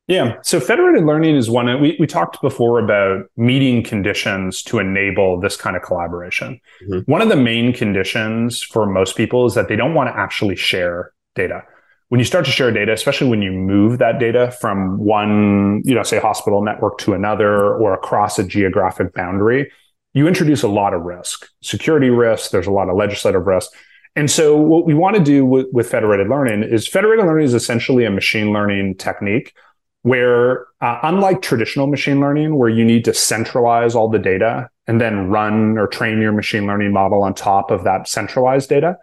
Yeah. 0.06 0.36
So 0.42 0.60
federated 0.60 1.04
learning 1.04 1.36
is 1.36 1.48
one 1.48 1.80
we, 1.80 1.96
we 1.98 2.06
talked 2.06 2.42
before 2.42 2.78
about 2.78 3.24
meeting 3.36 3.82
conditions 3.82 4.62
to 4.64 4.78
enable 4.78 5.40
this 5.40 5.56
kind 5.56 5.76
of 5.76 5.82
collaboration. 5.82 6.60
Mm-hmm. 6.88 7.10
One 7.10 7.22
of 7.22 7.28
the 7.28 7.36
main 7.36 7.72
conditions 7.72 8.62
for 8.62 8.86
most 8.86 9.16
people 9.16 9.46
is 9.46 9.54
that 9.54 9.68
they 9.68 9.76
don't 9.76 9.94
want 9.94 10.08
to 10.08 10.18
actually 10.18 10.56
share 10.56 11.12
data. 11.34 11.62
When 12.08 12.18
you 12.18 12.26
start 12.26 12.44
to 12.44 12.50
share 12.50 12.70
data, 12.70 12.92
especially 12.92 13.28
when 13.28 13.40
you 13.40 13.50
move 13.50 13.98
that 13.98 14.18
data 14.20 14.54
from 14.60 14.98
one, 14.98 15.82
you 15.84 15.94
know, 15.94 16.02
say 16.02 16.20
hospital 16.20 16.62
network 16.62 16.98
to 16.98 17.14
another 17.14 17.74
or 17.74 17.94
across 17.94 18.38
a 18.38 18.44
geographic 18.44 19.14
boundary, 19.14 19.72
you 20.14 20.28
introduce 20.28 20.62
a 20.62 20.68
lot 20.68 20.94
of 20.94 21.02
risk, 21.02 21.48
security 21.60 22.08
risk. 22.08 22.50
There's 22.50 22.68
a 22.68 22.72
lot 22.72 22.88
of 22.88 22.96
legislative 22.96 23.46
risk. 23.46 23.70
And 24.16 24.30
so 24.30 24.56
what 24.56 24.86
we 24.86 24.94
want 24.94 25.16
to 25.16 25.22
do 25.22 25.44
with, 25.44 25.66
with 25.72 25.90
federated 25.90 26.28
learning 26.28 26.62
is 26.62 26.86
federated 26.86 27.26
learning 27.26 27.46
is 27.46 27.54
essentially 27.54 28.04
a 28.04 28.10
machine 28.10 28.52
learning 28.52 28.96
technique 28.96 29.54
where 30.02 30.66
uh, 30.80 31.00
unlike 31.02 31.42
traditional 31.42 31.88
machine 31.88 32.20
learning 32.20 32.56
where 32.56 32.68
you 32.68 32.84
need 32.84 33.04
to 33.06 33.14
centralize 33.14 33.94
all 33.94 34.08
the 34.08 34.18
data 34.18 34.68
and 34.86 35.00
then 35.00 35.30
run 35.30 35.76
or 35.78 35.88
train 35.88 36.20
your 36.20 36.32
machine 36.32 36.66
learning 36.66 36.92
model 36.92 37.22
on 37.22 37.34
top 37.34 37.70
of 37.70 37.82
that 37.84 38.06
centralized 38.06 38.68
data 38.68 38.96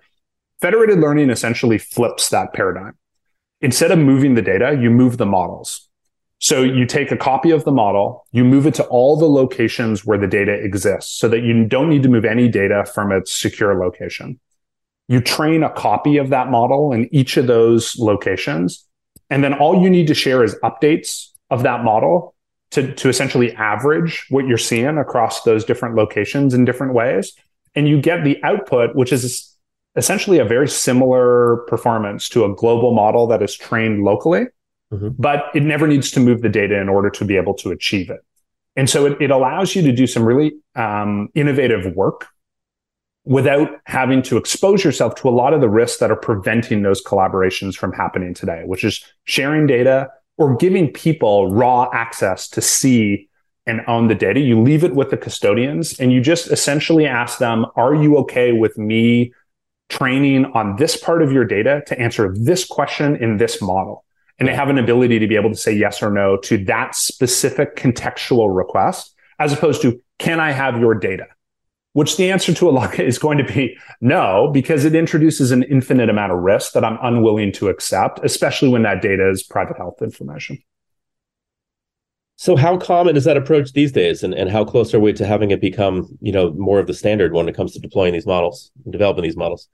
federated 0.61 0.99
learning 0.99 1.29
essentially 1.29 1.77
flips 1.77 2.29
that 2.29 2.53
paradigm 2.53 2.95
instead 3.59 3.91
of 3.91 3.97
moving 3.99 4.35
the 4.35 4.41
data 4.41 4.77
you 4.79 4.89
move 4.89 5.17
the 5.17 5.25
models 5.25 5.89
so 6.41 6.61
you 6.61 6.85
take 6.85 7.11
a 7.11 7.17
copy 7.17 7.51
of 7.51 7.63
the 7.63 7.71
model 7.71 8.25
you 8.31 8.43
move 8.43 8.67
it 8.67 8.73
to 8.73 8.83
all 8.85 9.17
the 9.17 9.29
locations 9.29 10.05
where 10.05 10.17
the 10.17 10.27
data 10.27 10.53
exists 10.53 11.17
so 11.17 11.29
that 11.29 11.41
you 11.41 11.65
don't 11.65 11.89
need 11.89 12.03
to 12.03 12.09
move 12.09 12.25
any 12.25 12.47
data 12.49 12.85
from 12.93 13.11
its 13.11 13.31
secure 13.31 13.79
location 13.79 14.39
you 15.07 15.21
train 15.21 15.63
a 15.63 15.69
copy 15.69 16.17
of 16.17 16.29
that 16.29 16.49
model 16.49 16.91
in 16.91 17.07
each 17.13 17.37
of 17.37 17.47
those 17.47 17.97
locations 17.97 18.85
and 19.29 19.43
then 19.43 19.53
all 19.53 19.81
you 19.81 19.89
need 19.89 20.07
to 20.07 20.13
share 20.13 20.43
is 20.43 20.55
updates 20.63 21.29
of 21.49 21.63
that 21.63 21.83
model 21.83 22.35
to, 22.71 22.93
to 22.95 23.09
essentially 23.09 23.53
average 23.55 24.25
what 24.29 24.47
you're 24.47 24.57
seeing 24.57 24.97
across 24.97 25.43
those 25.43 25.63
different 25.63 25.95
locations 25.95 26.53
in 26.53 26.65
different 26.65 26.93
ways. 26.93 27.33
And 27.75 27.87
you 27.87 28.01
get 28.01 28.23
the 28.23 28.41
output, 28.43 28.95
which 28.95 29.13
is 29.13 29.55
essentially 29.95 30.39
a 30.39 30.45
very 30.45 30.67
similar 30.67 31.57
performance 31.67 32.29
to 32.29 32.45
a 32.45 32.55
global 32.55 32.93
model 32.93 33.27
that 33.27 33.41
is 33.41 33.55
trained 33.55 34.03
locally, 34.03 34.45
mm-hmm. 34.91 35.09
but 35.17 35.45
it 35.55 35.63
never 35.63 35.87
needs 35.87 36.11
to 36.11 36.19
move 36.19 36.41
the 36.41 36.49
data 36.49 36.79
in 36.79 36.89
order 36.89 37.09
to 37.09 37.25
be 37.25 37.37
able 37.37 37.53
to 37.55 37.71
achieve 37.71 38.09
it. 38.09 38.21
And 38.75 38.89
so 38.89 39.05
it, 39.05 39.21
it 39.21 39.31
allows 39.31 39.75
you 39.75 39.81
to 39.83 39.91
do 39.91 40.07
some 40.07 40.23
really 40.23 40.53
um, 40.75 41.29
innovative 41.35 41.95
work 41.95 42.27
without 43.23 43.69
having 43.85 44.21
to 44.23 44.37
expose 44.37 44.83
yourself 44.83 45.15
to 45.15 45.29
a 45.29 45.31
lot 45.31 45.53
of 45.53 45.61
the 45.61 45.69
risks 45.69 45.99
that 45.99 46.09
are 46.09 46.15
preventing 46.15 46.81
those 46.81 47.03
collaborations 47.03 47.75
from 47.75 47.91
happening 47.93 48.33
today, 48.33 48.63
which 48.65 48.83
is 48.83 49.03
sharing 49.25 49.67
data 49.67 50.09
or 50.37 50.55
giving 50.55 50.91
people 50.91 51.51
raw 51.51 51.87
access 51.93 52.47
to 52.47 52.61
see 52.61 53.27
and 53.67 53.81
own 53.87 54.07
the 54.07 54.15
data. 54.15 54.39
You 54.39 54.59
leave 54.59 54.83
it 54.83 54.95
with 54.95 55.11
the 55.11 55.17
custodians 55.17 55.99
and 55.99 56.11
you 56.11 56.19
just 56.19 56.49
essentially 56.49 57.05
ask 57.05 57.37
them, 57.37 57.65
are 57.75 57.93
you 57.93 58.17
okay 58.17 58.53
with 58.53 58.75
me 58.77 59.33
training 59.89 60.45
on 60.45 60.77
this 60.77 60.97
part 60.97 61.21
of 61.21 61.31
your 61.31 61.45
data 61.45 61.83
to 61.87 61.99
answer 61.99 62.33
this 62.35 62.65
question 62.65 63.15
in 63.17 63.37
this 63.37 63.61
model? 63.61 64.03
And 64.41 64.49
they 64.49 64.55
have 64.55 64.69
an 64.69 64.77
ability 64.77 65.19
to 65.19 65.27
be 65.27 65.35
able 65.35 65.51
to 65.51 65.55
say 65.55 65.71
yes 65.71 66.01
or 66.01 66.09
no 66.09 66.35
to 66.37 66.57
that 66.65 66.95
specific 66.95 67.75
contextual 67.75 68.53
request, 68.53 69.15
as 69.37 69.53
opposed 69.53 69.81
to, 69.83 70.01
can 70.17 70.39
I 70.39 70.51
have 70.51 70.79
your 70.79 70.95
data? 70.95 71.27
which 71.93 72.17
the 72.17 72.31
answer 72.31 72.53
to 72.53 72.69
a 72.69 72.71
lot 72.71 72.99
is 72.99 73.17
going 73.17 73.37
to 73.37 73.43
be 73.43 73.77
no, 73.99 74.49
because 74.53 74.85
it 74.85 74.95
introduces 74.95 75.51
an 75.51 75.63
infinite 75.63 76.09
amount 76.09 76.31
of 76.31 76.39
risk 76.39 76.73
that 76.73 76.85
I'm 76.85 76.97
unwilling 77.01 77.51
to 77.53 77.69
accept, 77.69 78.19
especially 78.23 78.69
when 78.69 78.83
that 78.83 79.01
data 79.01 79.29
is 79.29 79.43
private 79.43 79.77
health 79.77 80.01
information. 80.01 80.61
So 82.37 82.55
how 82.55 82.77
common 82.77 83.15
is 83.15 83.25
that 83.25 83.37
approach 83.37 83.73
these 83.73 83.91
days? 83.91 84.23
And, 84.23 84.33
and 84.33 84.49
how 84.49 84.65
close 84.65 84.93
are 84.93 84.99
we 84.99 85.13
to 85.13 85.27
having 85.27 85.51
it 85.51 85.61
become, 85.61 86.17
you 86.21 86.31
know, 86.31 86.51
more 86.53 86.79
of 86.79 86.87
the 86.87 86.93
standard 86.93 87.33
when 87.33 87.47
it 87.47 87.55
comes 87.55 87.73
to 87.73 87.79
deploying 87.79 88.13
these 88.13 88.25
models, 88.25 88.71
and 88.83 88.91
developing 88.91 89.23
these 89.23 89.37
models? 89.37 89.67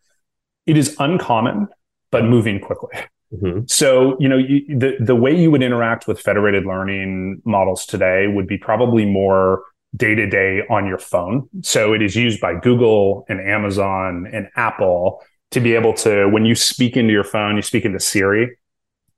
It 0.66 0.76
is 0.76 0.96
uncommon, 1.00 1.70
but 2.12 2.26
moving 2.26 2.60
quickly. 2.60 2.90
Mm-hmm. 3.34 3.62
So, 3.68 4.16
you 4.20 4.30
know, 4.30 4.38
you, 4.38 4.66
the, 4.68 4.96
the 5.00 5.16
way 5.16 5.36
you 5.36 5.52
would 5.52 5.64
interact 5.64 6.08
with 6.08 6.20
federated 6.20 6.66
learning 6.66 7.42
models 7.44 7.86
today 7.86 8.28
would 8.28 8.48
be 8.48 8.58
probably 8.58 9.06
more 9.06 9.64
day 9.96 10.16
to 10.16 10.28
day 10.30 10.64
on 10.70 10.86
your 10.86 10.98
phone. 10.98 11.50
So 11.62 11.94
it 11.94 12.02
is 12.02 12.16
used 12.16 12.40
by 12.40 12.60
Google 12.60 13.26
and 13.28 13.40
Amazon 13.42 14.30
and 14.32 14.48
Apple 14.56 15.22
to 15.52 15.60
be 15.60 15.76
able 15.76 15.94
to, 15.94 16.28
when 16.28 16.46
you 16.46 16.56
speak 16.56 16.98
into 16.98 17.14
your 17.14 17.24
phone, 17.24 17.56
you 17.56 17.62
speak 17.62 17.86
into 17.86 18.00
Siri. 18.00 18.58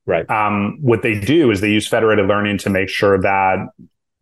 Right. 0.06 0.30
Um, 0.30 0.78
what 0.82 1.04
they 1.04 1.20
do 1.20 1.52
is 1.52 1.62
they 1.62 1.72
use 1.72 1.88
federated 1.88 2.28
learning 2.28 2.58
to 2.60 2.70
make 2.70 2.90
sure 2.90 3.20
that 3.22 3.68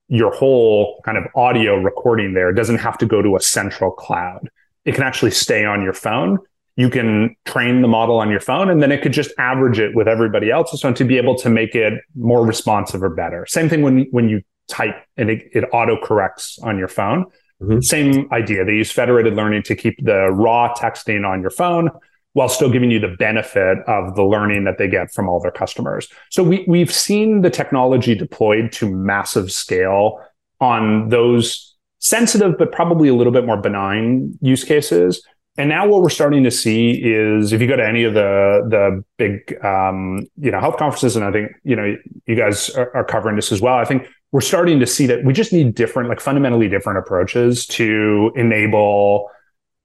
your 0.10 0.32
whole 0.34 1.02
kind 1.04 1.18
of 1.18 1.26
audio 1.36 1.76
recording 1.76 2.34
there 2.34 2.52
doesn't 2.52 2.78
have 2.78 2.98
to 2.98 3.06
go 3.06 3.22
to 3.22 3.36
a 3.36 3.42
central 3.42 3.92
cloud. 3.92 4.50
It 4.86 4.96
can 4.96 5.04
actually 5.04 5.32
stay 5.32 5.66
on 5.66 5.82
your 5.82 5.94
phone. 5.94 6.40
You 6.78 6.90
can 6.90 7.36
train 7.46 7.82
the 7.82 7.88
model 7.88 8.20
on 8.20 8.30
your 8.30 8.40
phone 8.40 8.70
and 8.70 8.82
then 8.82 8.92
it 8.92 9.02
could 9.02 9.12
just 9.12 9.32
average 9.38 9.80
it 9.80 9.96
with 9.96 10.08
everybody 10.08 10.52
else's 10.52 10.80
phone 10.80 10.94
to 10.94 11.04
be 11.04 11.18
able 11.18 11.36
to 11.40 11.50
make 11.50 11.76
it 11.76 11.96
more 12.16 12.46
responsive 12.46 13.04
or 13.04 13.10
better. 13.10 13.46
Same 13.48 13.68
thing 13.68 13.82
when, 13.82 14.06
when 14.12 14.30
you 14.30 14.42
type 14.70 14.96
and 15.18 15.30
it, 15.30 15.50
it 15.54 15.66
auto 15.74 15.98
corrects 16.02 16.60
on 16.64 16.78
your 16.78 16.88
phone. 16.88 17.26
Mm-hmm. 17.62 17.82
Same 17.82 18.32
idea. 18.32 18.64
They 18.64 18.74
use 18.74 18.92
federated 18.92 19.34
learning 19.34 19.64
to 19.64 19.76
keep 19.76 20.04
the 20.04 20.30
raw 20.32 20.74
texting 20.76 21.28
on 21.28 21.42
your 21.42 21.50
phone 21.50 21.90
while 22.34 22.50
still 22.50 22.70
giving 22.70 22.92
you 22.92 23.00
the 23.00 23.16
benefit 23.18 23.80
of 23.88 24.16
the 24.16 24.24
learning 24.24 24.64
that 24.66 24.78
they 24.78 24.88
get 24.88 25.12
from 25.12 25.28
all 25.28 25.40
their 25.40 25.52
customers. 25.52 26.08
So 26.30 26.44
we, 26.44 26.64
we've 26.68 26.94
seen 26.94 27.42
the 27.42 27.50
technology 27.50 28.14
deployed 28.14 28.72
to 28.74 28.88
massive 28.88 29.52
scale 29.52 30.24
on 30.62 31.10
those 31.10 31.76
sensitive, 31.98 32.56
but 32.60 32.72
probably 32.72 33.10
a 33.10 33.16
little 33.16 33.34
bit 33.34 33.48
more 33.48 33.58
benign 33.58 34.38
use 34.42 34.64
cases. 34.64 35.26
And 35.58 35.70
now 35.70 35.88
what 35.88 36.02
we're 36.02 36.10
starting 36.10 36.44
to 36.44 36.52
see 36.52 36.92
is 36.92 37.52
if 37.52 37.62
you 37.62 37.68
go 37.68 37.76
to 37.76 37.86
any 37.86 38.04
of 38.04 38.14
the 38.14 38.62
the 38.70 39.04
big 39.18 39.64
um, 39.66 40.28
you 40.38 40.52
know 40.52 40.60
health 40.60 40.78
conferences, 40.78 41.16
and 41.16 41.26
I 41.26 41.32
think 41.32 41.52
you 41.64 41.76
know 41.76 41.96
you 42.28 42.36
guys 42.36 42.70
are, 42.72 42.96
are 42.96 43.04
covering 43.04 43.36
this 43.36 43.52
as 43.52 43.60
well. 43.60 43.76
I 43.76 43.86
think 43.86 44.08
we're 44.32 44.42
starting 44.42 44.80
to 44.80 44.86
see 44.86 45.08
that 45.08 45.24
we 45.24 45.34
just 45.34 45.52
need 45.52 45.74
different, 45.74 46.10
like 46.10 46.20
fundamentally 46.20 46.70
different 46.70 47.00
approaches 47.00 47.66
to 47.68 48.32
enable 48.36 49.32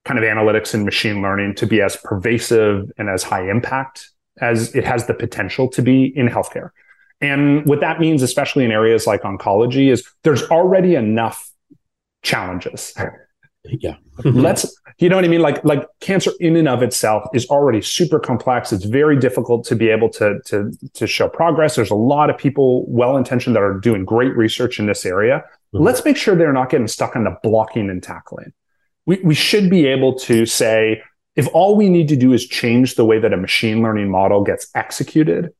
kind 0.05 0.19
of 0.19 0.25
analytics 0.25 0.75
and 0.75 0.85
machine 0.85 1.23
learning 1.23 1.55
to 1.55 1.67
be 1.67 1.81
as 1.81 1.97
pervasive 1.97 2.91
and 2.99 3.09
as 3.09 3.23
high 3.23 3.49
impact 3.49 4.11
as 4.41 4.75
it 4.75 4.85
has 4.85 5.07
the 5.07 5.15
potential 5.15 5.69
to 5.69 5.83
be 5.83 6.13
in 6.17 6.29
healthcare. 6.29 6.71
And 7.21 7.65
what 7.67 7.81
that 7.81 8.01
means, 8.01 8.21
especially 8.23 8.65
in 8.65 8.73
areas 8.73 9.07
like 9.07 9.23
oncology, 9.23 9.91
is 9.91 10.05
there's 10.25 10.43
already 10.45 10.97
enough 10.97 11.49
challenges. 12.23 12.95
Yeah. 13.65 13.97
Let's 14.25 14.77
you 14.99 15.09
know 15.09 15.17
what 15.17 15.25
I 15.25 15.29
mean? 15.29 15.41
Like, 15.41 15.65
like 15.65 15.87
cancer 16.01 16.31
in 16.41 16.57
and 16.57 16.69
of 16.69 16.83
itself 16.83 17.25
is 17.33 17.47
already 17.47 17.81
super 17.81 18.19
complex. 18.19 18.73
It's 18.73 18.85
very 18.85 19.19
difficult 19.19 19.65
to 19.67 19.77
be 19.77 19.89
able 19.89 20.11
to, 20.11 20.41
to, 20.47 20.71
to 20.95 21.07
show 21.07 21.29
progress. 21.29 21.77
There's 21.77 21.91
a 21.91 21.97
lot 21.97 22.31
of 22.31 22.37
people 22.37 22.85
well 22.89 23.17
intentioned 23.17 23.57
that 23.57 23.63
are 23.63 23.79
doing 23.79 24.05
great 24.05 24.37
research 24.37 24.79
in 24.79 24.87
this 24.87 25.07
area. 25.07 25.45
Mm-hmm. 25.75 25.85
Let's 25.85 26.05
make 26.05 26.17
sure 26.17 26.37
they're 26.37 26.53
not 26.53 26.71
getting 26.71 26.89
stuck 26.89 27.17
on 27.17 27.25
the 27.25 27.37
blocking 27.43 27.89
and 27.91 28.03
tackling. 28.03 28.53
We, 29.07 29.21
we 29.25 29.35
should 29.35 29.71
be 29.71 29.87
able 29.87 30.15
to 30.21 30.47
say, 30.47 31.03
if 31.35 31.49
all 31.55 31.77
we 31.77 31.89
need 31.89 32.09
to 32.09 32.17
do 32.17 32.33
is 32.33 32.47
change 32.47 32.95
the 32.95 33.05
way 33.05 33.19
that 33.19 33.33
a 33.33 33.37
machine 33.37 33.83
learning 33.83 34.11
model 34.11 34.45
gets 34.45 34.69
executed 34.75 35.51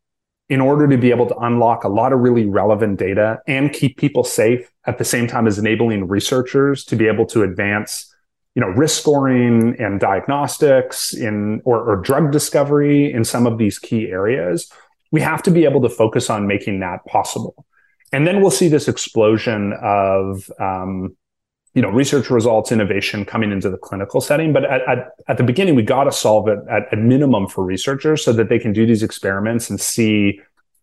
in 0.49 0.61
order 0.61 0.87
to 0.87 0.99
be 0.99 1.11
able 1.11 1.27
to 1.27 1.37
unlock 1.39 1.85
a 1.85 1.89
lot 1.89 2.13
of 2.13 2.21
really 2.21 2.45
relevant 2.45 2.99
data 2.99 3.41
and 3.47 3.73
keep 3.73 3.97
people 3.97 4.23
safe 4.23 4.72
at 4.87 4.99
the 4.99 5.05
same 5.05 5.27
time 5.27 5.47
as 5.47 5.59
enabling 5.59 6.09
researchers 6.09 6.85
to 6.85 6.97
be 6.97 7.07
able 7.07 7.27
to 7.27 7.43
advance 7.43 8.13
you 8.55 8.61
know, 8.61 8.69
risk 8.69 9.01
scoring 9.01 9.75
and 9.79 9.99
diagnostics 9.99 11.15
in 11.15 11.63
or, 11.65 11.91
or 11.91 11.97
drug 11.97 12.31
discovery 12.31 13.11
in 13.11 13.25
some 13.25 13.47
of 13.47 13.57
these 13.59 13.79
key 13.79 14.09
areas, 14.09 14.71
we 15.11 15.21
have 15.21 15.43
to 15.43 15.51
be 15.51 15.65
able 15.65 15.81
to 15.81 15.89
focus 15.89 16.29
on 16.29 16.47
making 16.47 16.81
that 16.81 17.05
possible. 17.07 17.65
And 18.13 18.27
then 18.27 18.43
we'll 18.43 18.51
see 18.51 18.69
this 18.69 18.89
explosion 18.89 19.73
of, 19.81 20.51
um, 20.61 21.17
you 21.73 21.81
know, 21.81 21.89
research 21.89 22.29
results, 22.29 22.71
innovation 22.71 23.25
coming 23.25 23.51
into 23.51 23.71
the 23.71 23.79
clinical 23.79 24.21
setting. 24.21 24.53
But 24.53 24.65
at, 24.65 24.83
at, 24.87 25.13
at 25.29 25.37
the 25.39 25.45
beginning, 25.45 25.75
we 25.75 25.83
got 25.83 26.05
to 26.05 26.13
solve 26.13 26.47
it 26.49 26.59
at 26.71 26.93
a 26.93 26.97
minimum 26.97 27.49
for 27.49 27.65
researchers 27.65 28.23
so 28.23 28.35
that 28.35 28.51
they 28.51 28.59
can 28.59 28.75
do 28.75 28.85
these 28.85 29.03
experiments 29.03 29.71
and 29.71 29.81
see 29.81 30.41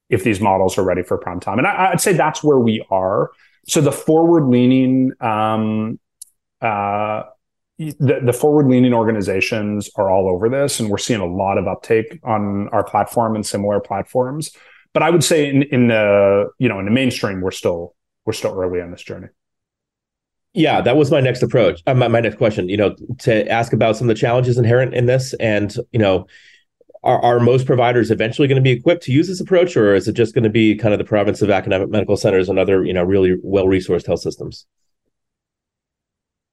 if 0.10 0.24
these 0.24 0.41
models 0.41 0.79
are 0.79 0.84
ready 0.84 1.03
for 1.03 1.20
prime 1.20 1.39
time. 1.39 1.60
And 1.60 1.68
I, 1.68 1.91
would 1.91 2.01
say 2.01 2.13
that's 2.13 2.44
where 2.44 2.58
we 2.58 2.84
are. 2.89 3.29
So 3.69 3.81
the 3.81 3.91
forward 3.91 4.47
leaning, 4.47 5.11
um, 5.21 5.99
uh, 6.61 7.23
the, 7.77 8.19
the 8.23 8.33
forward 8.33 8.67
leaning 8.67 8.93
organizations 8.93 9.89
are 9.95 10.09
all 10.09 10.27
over 10.27 10.49
this 10.49 10.79
and 10.79 10.89
we're 10.89 10.97
seeing 10.97 11.21
a 11.21 11.25
lot 11.25 11.57
of 11.57 11.67
uptake 11.67 12.19
on 12.23 12.67
our 12.69 12.83
platform 12.83 13.35
and 13.35 13.45
similar 13.45 13.79
platforms 13.79 14.51
but 14.93 15.01
i 15.01 15.09
would 15.09 15.23
say 15.23 15.47
in, 15.49 15.63
in 15.63 15.88
the 15.88 16.49
you 16.59 16.67
know 16.67 16.77
in 16.79 16.83
the 16.83 16.91
mainstream 16.91 17.39
we're 17.39 17.51
still 17.51 17.95
we're 18.25 18.33
still 18.33 18.53
early 18.59 18.81
on 18.81 18.91
this 18.91 19.01
journey 19.01 19.27
Yeah, 20.53 20.81
that 20.81 20.97
was 20.97 21.11
my 21.11 21.21
next 21.21 21.43
approach. 21.43 21.81
Uh, 21.85 21.93
my, 21.93 22.07
my 22.07 22.19
next 22.19 22.38
question, 22.38 22.69
you 22.69 22.77
know, 22.77 22.95
to 23.19 23.47
ask 23.47 23.71
about 23.71 23.95
some 23.95 24.09
of 24.09 24.15
the 24.15 24.19
challenges 24.19 24.57
inherent 24.57 24.95
in 24.95 25.05
this 25.05 25.33
and, 25.35 25.75
you 25.91 25.99
know, 25.99 26.25
are, 27.03 27.22
are 27.22 27.39
most 27.39 27.65
providers 27.65 28.12
eventually 28.12 28.48
going 28.48 28.58
to 28.58 28.62
be 28.62 28.72
equipped 28.72 29.03
to 29.03 29.12
use 29.12 29.27
this 29.27 29.39
approach 29.39 29.77
or 29.77 29.96
is 29.96 30.08
it 30.08 30.13
just 30.13 30.34
going 30.34 30.44
to 30.44 30.50
be 30.50 30.75
kind 30.75 30.94
of 30.94 30.98
the 30.98 31.06
province 31.06 31.41
of 31.41 31.50
academic 31.50 31.89
medical 31.89 32.18
centers 32.18 32.50
and 32.50 32.60
other, 32.60 32.84
you 32.84 32.94
know, 32.94 33.03
really 33.03 33.38
well-resourced 33.44 34.06
health 34.06 34.22
systems? 34.22 34.65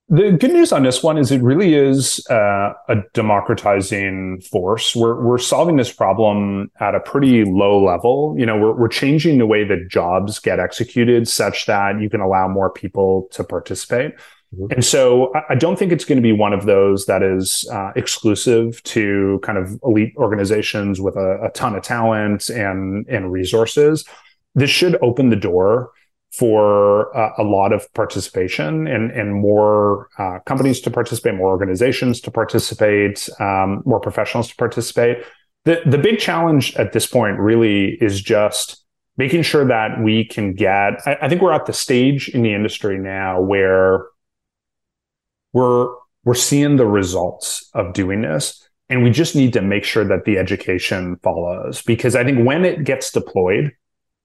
The 0.09 0.31
good 0.31 0.53
news 0.53 0.71
on 0.71 0.85
this 0.85 1.03
one 1.03 1.19
is 1.19 1.33
it 1.33 1.43
really 1.43 1.75
is 1.75 2.25
uh, 2.31 2.75
a 2.89 2.97
democratizing 3.13 4.41
force. 4.41 4.95
We're 4.95 5.21
we're 5.21 5.39
solving 5.39 5.79
this 5.79 5.93
problem 5.93 6.71
at 6.79 6.95
a 6.95 7.01
pretty 7.01 7.45
low 7.45 7.85
level. 7.85 8.37
You 8.39 8.47
know, 8.47 8.57
we're 8.57 8.73
we're 8.73 8.89
changing 8.89 9.39
the 9.39 9.47
way 9.47 9.65
that 9.65 9.89
jobs 9.91 10.39
get 10.39 10.61
executed 10.61 11.27
such 11.27 11.67
that 11.67 12.01
you 12.01 12.09
can 12.09 12.21
allow 12.21 12.47
more 12.47 12.71
people 12.71 13.27
to 13.33 13.43
participate. 13.43 14.13
Mm-hmm. 14.57 14.73
And 14.73 14.85
so 14.85 15.33
I 15.49 15.55
don't 15.55 15.79
think 15.79 15.93
it's 15.93 16.05
going 16.05 16.17
to 16.17 16.23
be 16.23 16.33
one 16.33 16.53
of 16.53 16.67
those 16.67 17.07
that 17.07 17.23
is 17.23 17.69
uh, 17.73 17.93
exclusive 17.95 18.83
to 18.85 19.41
kind 19.43 19.59
of 19.59 19.79
elite 19.83 20.15
organizations 20.17 21.01
with 21.01 21.17
a, 21.17 21.45
a 21.45 21.51
ton 21.51 21.75
of 21.75 21.83
talent 21.83 22.49
and 22.49 23.07
and 23.09 23.31
resources. 23.31 24.05
This 24.55 24.71
should 24.71 24.97
open 25.03 25.29
the 25.29 25.37
door 25.37 25.91
for 26.33 27.17
uh, 27.17 27.33
a 27.39 27.45
lot 27.45 27.73
of 27.73 27.93
participation 27.95 28.87
and, 28.87 29.11
and 29.11 29.35
more 29.35 30.09
uh, 30.19 30.39
companies 30.45 30.81
to 30.81 30.91
participate, 30.91 31.35
more 31.35 31.49
organizations 31.49 32.21
to 32.21 32.31
participate, 32.31 33.29
um, 33.41 33.83
more 33.87 34.01
professionals 34.01 34.49
to 34.49 34.57
participate. 34.57 35.25
The, 35.65 35.81
the 35.87 35.99
big 35.99 36.19
challenge 36.19 36.77
at 36.77 36.93
this 36.93 37.07
point 37.07 37.39
really 37.39 37.97
is 38.03 38.21
just 38.21 38.85
making 39.17 39.43
sure 39.43 39.65
that 39.65 40.03
we 40.03 40.25
can 40.25 40.53
get, 40.53 41.07
I, 41.07 41.17
I 41.23 41.29
think 41.29 41.41
we're 41.41 41.53
at 41.53 41.67
the 41.67 41.73
stage 41.73 42.29
in 42.29 42.43
the 42.43 42.53
industry 42.53 42.99
now 42.99 43.41
where 43.41 44.05
we're, 45.57 45.89
we're 46.25 46.35
seeing 46.35 46.77
the 46.77 46.87
results 46.87 47.71
of 47.73 47.95
doing 47.95 48.21
this. 48.21 48.63
And 48.91 49.03
we 49.03 49.11
just 49.11 49.35
need 49.35 49.55
to 49.55 49.63
make 49.63 49.85
sure 49.85 50.05
that 50.05 50.27
the 50.27 50.37
education 50.37 51.17
follows 51.23 51.81
because 51.83 52.15
I 52.15 52.25
think 52.25 52.47
when 52.47 52.65
it 52.67 52.85
gets 52.85 53.11
deployed, 53.11 53.73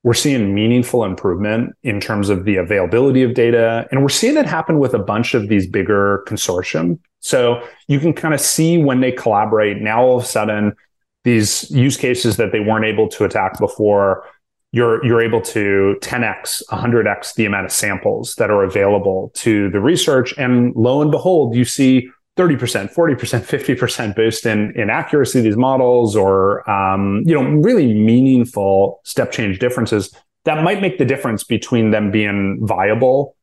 we're 0.04 0.14
seeing 0.14 0.54
meaningful 0.54 1.06
improvement 1.06 1.74
in 1.84 2.02
terms 2.02 2.28
of 2.28 2.44
the 2.44 2.58
availability 2.58 3.24
of 3.24 3.34
data. 3.34 3.88
And 3.92 4.02
we're 4.02 4.10
seeing 4.10 4.36
it 4.36 4.46
happen 4.46 4.78
with 4.78 4.94
a 4.94 5.00
bunch 5.00 5.34
of 5.34 5.48
these 5.48 5.68
bigger 5.68 6.26
consortium. 6.28 7.00
So 7.22 7.66
you 7.88 8.00
can 8.00 8.12
kind 8.12 8.34
of 8.34 8.42
see 8.42 8.78
when 8.78 9.00
they 9.00 9.14
collaborate 9.14 9.82
now 9.82 10.04
all 10.04 10.18
of 10.18 10.24
a 10.24 10.28
sudden 10.28 10.76
these 11.24 11.72
use 11.72 11.96
cases 11.96 12.36
that 12.38 12.52
they 12.52 12.60
weren't 12.60 12.86
able 12.86 13.08
to 13.08 13.24
attack 13.24 13.58
before, 13.58 14.26
you're 14.72 15.06
you're 15.06 15.22
able 15.22 15.42
to 15.42 15.98
10x, 16.02 16.64
100x 16.70 17.36
the 17.36 17.46
amount 17.46 17.66
of 17.66 17.72
samples 17.72 18.36
that 18.36 18.50
are 18.50 18.64
available 18.64 19.32
to 19.36 19.70
the 19.70 19.80
research. 19.80 20.34
And 20.38 20.74
lo 20.76 21.02
and 21.02 21.12
behold, 21.12 21.56
you 21.56 21.66
see 21.66 22.10
30%, 22.38 22.94
40%, 22.94 23.18
50% 23.18 24.16
boost 24.16 24.46
in, 24.46 24.72
in 24.80 24.90
accuracy 24.90 25.40
of 25.40 25.44
these 25.44 25.58
models 25.58 26.16
or, 26.16 26.70
um, 26.70 27.24
you 27.26 27.36
know, 27.36 27.44
really 27.44 27.94
meaningful 27.94 29.02
step 29.04 29.34
change 29.34 29.60
differences 29.60 30.16
that 30.46 30.64
might 30.64 30.82
make 30.82 30.98
the 30.98 31.06
difference 31.06 31.44
between 31.44 31.92
them 31.92 32.12
being 32.12 32.60
viable 32.62 33.36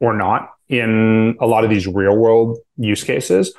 or 0.00 0.16
not 0.16 0.50
in 0.68 1.36
a 1.40 1.46
lot 1.46 1.64
of 1.64 1.70
these 1.70 1.86
real 1.86 2.16
world 2.16 2.58
use 2.76 3.04
cases. 3.04 3.54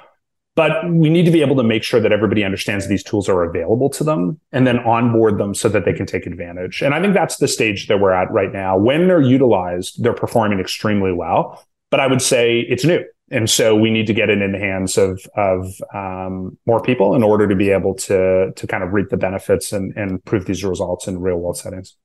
But 0.56 0.88
we 0.88 1.10
need 1.10 1.26
to 1.26 1.32
be 1.32 1.42
able 1.42 1.56
to 1.56 1.64
make 1.64 1.84
sure 1.84 2.00
that 2.00 2.12
everybody 2.12 2.44
understands 2.44 2.88
these 2.88 3.04
tools 3.04 3.28
are 3.28 3.44
available 3.44 3.90
to 3.90 4.04
them 4.04 4.40
and 4.52 4.68
then 4.68 4.80
onboard 4.80 5.40
them 5.40 5.56
so 5.56 5.68
that 5.70 5.84
they 5.84 5.94
can 5.94 6.06
take 6.06 6.28
advantage. 6.28 6.84
And 6.84 6.94
I 6.94 7.02
think 7.02 7.16
that's 7.16 7.38
the 7.38 7.48
stage 7.48 7.88
that 7.88 8.00
we're 8.00 8.12
at 8.12 8.32
right 8.32 8.54
now. 8.54 8.78
When 8.78 9.08
they're 9.08 9.22
utilized, 9.22 10.04
they're 10.04 10.14
performing 10.14 10.60
extremely 10.60 11.12
well. 11.12 11.66
But 11.90 12.00
I 12.00 12.08
would 12.08 12.22
say 12.22 12.60
it's 12.60 12.86
new 12.86 13.04
and 13.34 13.50
so 13.50 13.76
we 13.76 13.90
need 13.90 14.06
to 14.08 14.14
get 14.14 14.30
it 14.30 14.42
in 14.42 14.52
the 14.52 14.60
hands 14.60 14.98
of 14.98 15.20
of 15.36 15.74
um, 15.94 16.58
more 16.66 16.82
people 16.82 17.16
in 17.16 17.24
order 17.24 17.48
to 17.48 17.56
be 17.56 17.72
able 17.72 17.96
to 17.96 18.52
to 18.56 18.68
kind 18.68 18.84
of 18.84 18.94
reap 18.94 19.10
the 19.10 19.18
benefits 19.18 19.74
and 19.74 19.96
and 19.98 20.24
prove 20.24 20.46
these 20.46 20.64
results 20.64 21.08
in 21.08 21.20
real 21.20 21.38
world 21.38 21.58
settings. 21.58 21.96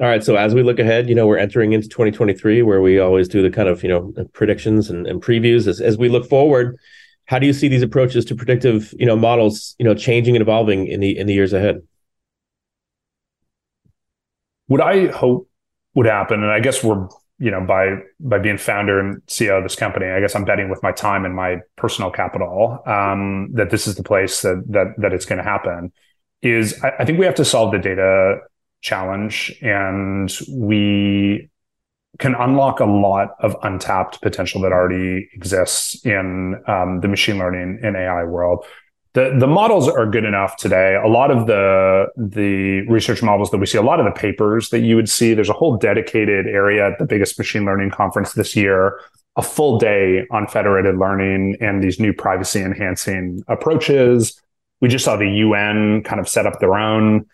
All 0.00 0.08
right. 0.08 0.24
So 0.24 0.34
as 0.34 0.54
we 0.54 0.64
look 0.64 0.80
ahead, 0.80 1.08
you 1.08 1.14
know, 1.14 1.24
we're 1.24 1.38
entering 1.38 1.72
into 1.72 1.88
2023, 1.88 2.62
where 2.62 2.82
we 2.82 2.98
always 2.98 3.28
do 3.28 3.42
the 3.42 3.50
kind 3.50 3.68
of 3.68 3.84
you 3.84 3.88
know 3.88 4.12
predictions 4.32 4.90
and, 4.90 5.06
and 5.06 5.22
previews. 5.22 5.68
As, 5.68 5.80
as 5.80 5.96
we 5.96 6.08
look 6.08 6.28
forward, 6.28 6.76
how 7.26 7.38
do 7.38 7.46
you 7.46 7.52
see 7.52 7.68
these 7.68 7.82
approaches 7.82 8.24
to 8.26 8.34
predictive 8.34 8.94
you 8.98 9.06
know 9.06 9.16
models 9.16 9.74
you 9.78 9.84
know 9.84 9.94
changing 9.94 10.36
and 10.36 10.42
evolving 10.42 10.86
in 10.86 11.00
the 11.00 11.16
in 11.16 11.26
the 11.26 11.34
years 11.34 11.52
ahead? 11.52 11.82
What 14.66 14.80
I 14.80 15.06
hope 15.06 15.48
would 15.94 16.06
happen, 16.06 16.42
and 16.42 16.50
I 16.50 16.60
guess 16.60 16.82
we're 16.82 17.08
you 17.38 17.50
know, 17.50 17.60
by 17.60 17.96
by 18.20 18.38
being 18.38 18.58
founder 18.58 19.00
and 19.00 19.20
CEO 19.26 19.58
of 19.58 19.64
this 19.64 19.74
company, 19.74 20.06
I 20.06 20.20
guess 20.20 20.36
I'm 20.36 20.44
betting 20.44 20.70
with 20.70 20.82
my 20.82 20.92
time 20.92 21.24
and 21.24 21.34
my 21.34 21.58
personal 21.76 22.10
capital 22.10 22.82
um, 22.86 23.50
that 23.54 23.70
this 23.70 23.86
is 23.86 23.96
the 23.96 24.04
place 24.04 24.42
that 24.42 24.64
that 24.68 24.94
that 24.98 25.12
it's 25.12 25.24
going 25.24 25.38
to 25.38 25.44
happen. 25.44 25.92
Is 26.42 26.82
I, 26.82 26.92
I 27.00 27.04
think 27.04 27.18
we 27.18 27.24
have 27.24 27.34
to 27.36 27.44
solve 27.44 27.72
the 27.72 27.78
data 27.78 28.38
challenge, 28.82 29.56
and 29.62 30.32
we 30.48 31.50
can 32.18 32.34
unlock 32.34 32.80
a 32.80 32.84
lot 32.84 33.36
of 33.40 33.56
untapped 33.62 34.20
potential 34.22 34.60
that 34.60 34.72
already 34.72 35.28
exists 35.32 36.04
in 36.04 36.62
um, 36.66 37.00
the 37.00 37.08
machine 37.08 37.38
learning 37.38 37.80
and 37.82 37.96
AI 37.96 38.24
world 38.24 38.64
the 39.14 39.32
the 39.38 39.46
models 39.46 39.88
are 39.88 40.06
good 40.06 40.24
enough 40.24 40.56
today. 40.56 40.96
A 40.96 41.08
lot 41.08 41.30
of 41.30 41.46
the 41.46 42.06
the 42.16 42.82
research 42.88 43.22
models 43.22 43.50
that 43.52 43.58
we 43.58 43.66
see, 43.66 43.78
a 43.78 43.82
lot 43.82 44.00
of 44.00 44.06
the 44.06 44.12
papers 44.12 44.70
that 44.70 44.80
you 44.80 44.96
would 44.96 45.08
see, 45.08 45.34
there's 45.34 45.48
a 45.48 45.54
whole 45.54 45.76
dedicated 45.76 46.46
area 46.46 46.88
at 46.88 46.98
the 46.98 47.06
biggest 47.06 47.38
machine 47.38 47.64
learning 47.64 47.90
conference 47.90 48.32
this 48.32 48.54
year, 48.54 49.00
a 49.36 49.42
full 49.42 49.78
day 49.78 50.26
on 50.30 50.48
federated 50.48 50.98
learning 50.98 51.56
and 51.60 51.82
these 51.82 52.00
new 52.00 52.12
privacy 52.12 52.60
enhancing 52.60 53.42
approaches. 53.46 54.40
We 54.80 54.88
just 54.88 55.04
saw 55.04 55.16
the 55.16 55.30
UN 55.30 56.02
kind 56.02 56.20
of 56.20 56.28
set 56.28 56.44
up 56.44 56.58
their 56.58 56.74
own, 56.74 57.26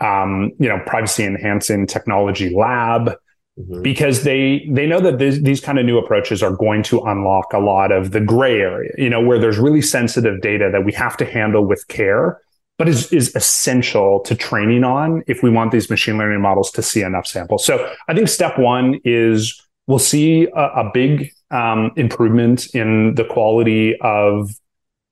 um, 0.00 0.52
you 0.58 0.68
know, 0.68 0.80
privacy 0.86 1.24
enhancing 1.24 1.86
technology 1.86 2.48
lab 2.54 3.12
mm-hmm. 3.58 3.82
because 3.82 4.22
they 4.22 4.68
they 4.70 4.86
know 4.86 5.00
that 5.00 5.18
these, 5.18 5.42
these 5.42 5.60
kind 5.60 5.78
of 5.78 5.84
new 5.84 5.98
approaches 5.98 6.42
are 6.42 6.54
going 6.56 6.82
to 6.84 7.00
unlock 7.00 7.52
a 7.52 7.58
lot 7.58 7.92
of 7.92 8.12
the 8.12 8.20
gray 8.20 8.60
area, 8.60 8.92
you 8.98 9.10
know, 9.10 9.20
where 9.20 9.38
there's 9.38 9.58
really 9.58 9.82
sensitive 9.82 10.40
data 10.40 10.70
that 10.72 10.84
we 10.84 10.92
have 10.92 11.16
to 11.16 11.24
handle 11.24 11.64
with 11.64 11.86
care, 11.88 12.40
but 12.78 12.88
is, 12.88 13.12
is 13.12 13.34
essential 13.34 14.20
to 14.20 14.34
training 14.34 14.84
on 14.84 15.22
if 15.26 15.42
we 15.42 15.50
want 15.50 15.72
these 15.72 15.90
machine 15.90 16.18
learning 16.18 16.40
models 16.40 16.70
to 16.72 16.82
see 16.82 17.02
enough 17.02 17.26
samples. 17.26 17.64
So 17.64 17.92
I 18.08 18.14
think 18.14 18.28
step 18.28 18.58
one 18.58 19.00
is 19.04 19.60
we'll 19.86 19.98
see 19.98 20.46
a, 20.54 20.64
a 20.86 20.90
big 20.92 21.32
um, 21.50 21.92
improvement 21.96 22.74
in 22.74 23.14
the 23.14 23.24
quality 23.24 23.96
of 24.00 24.50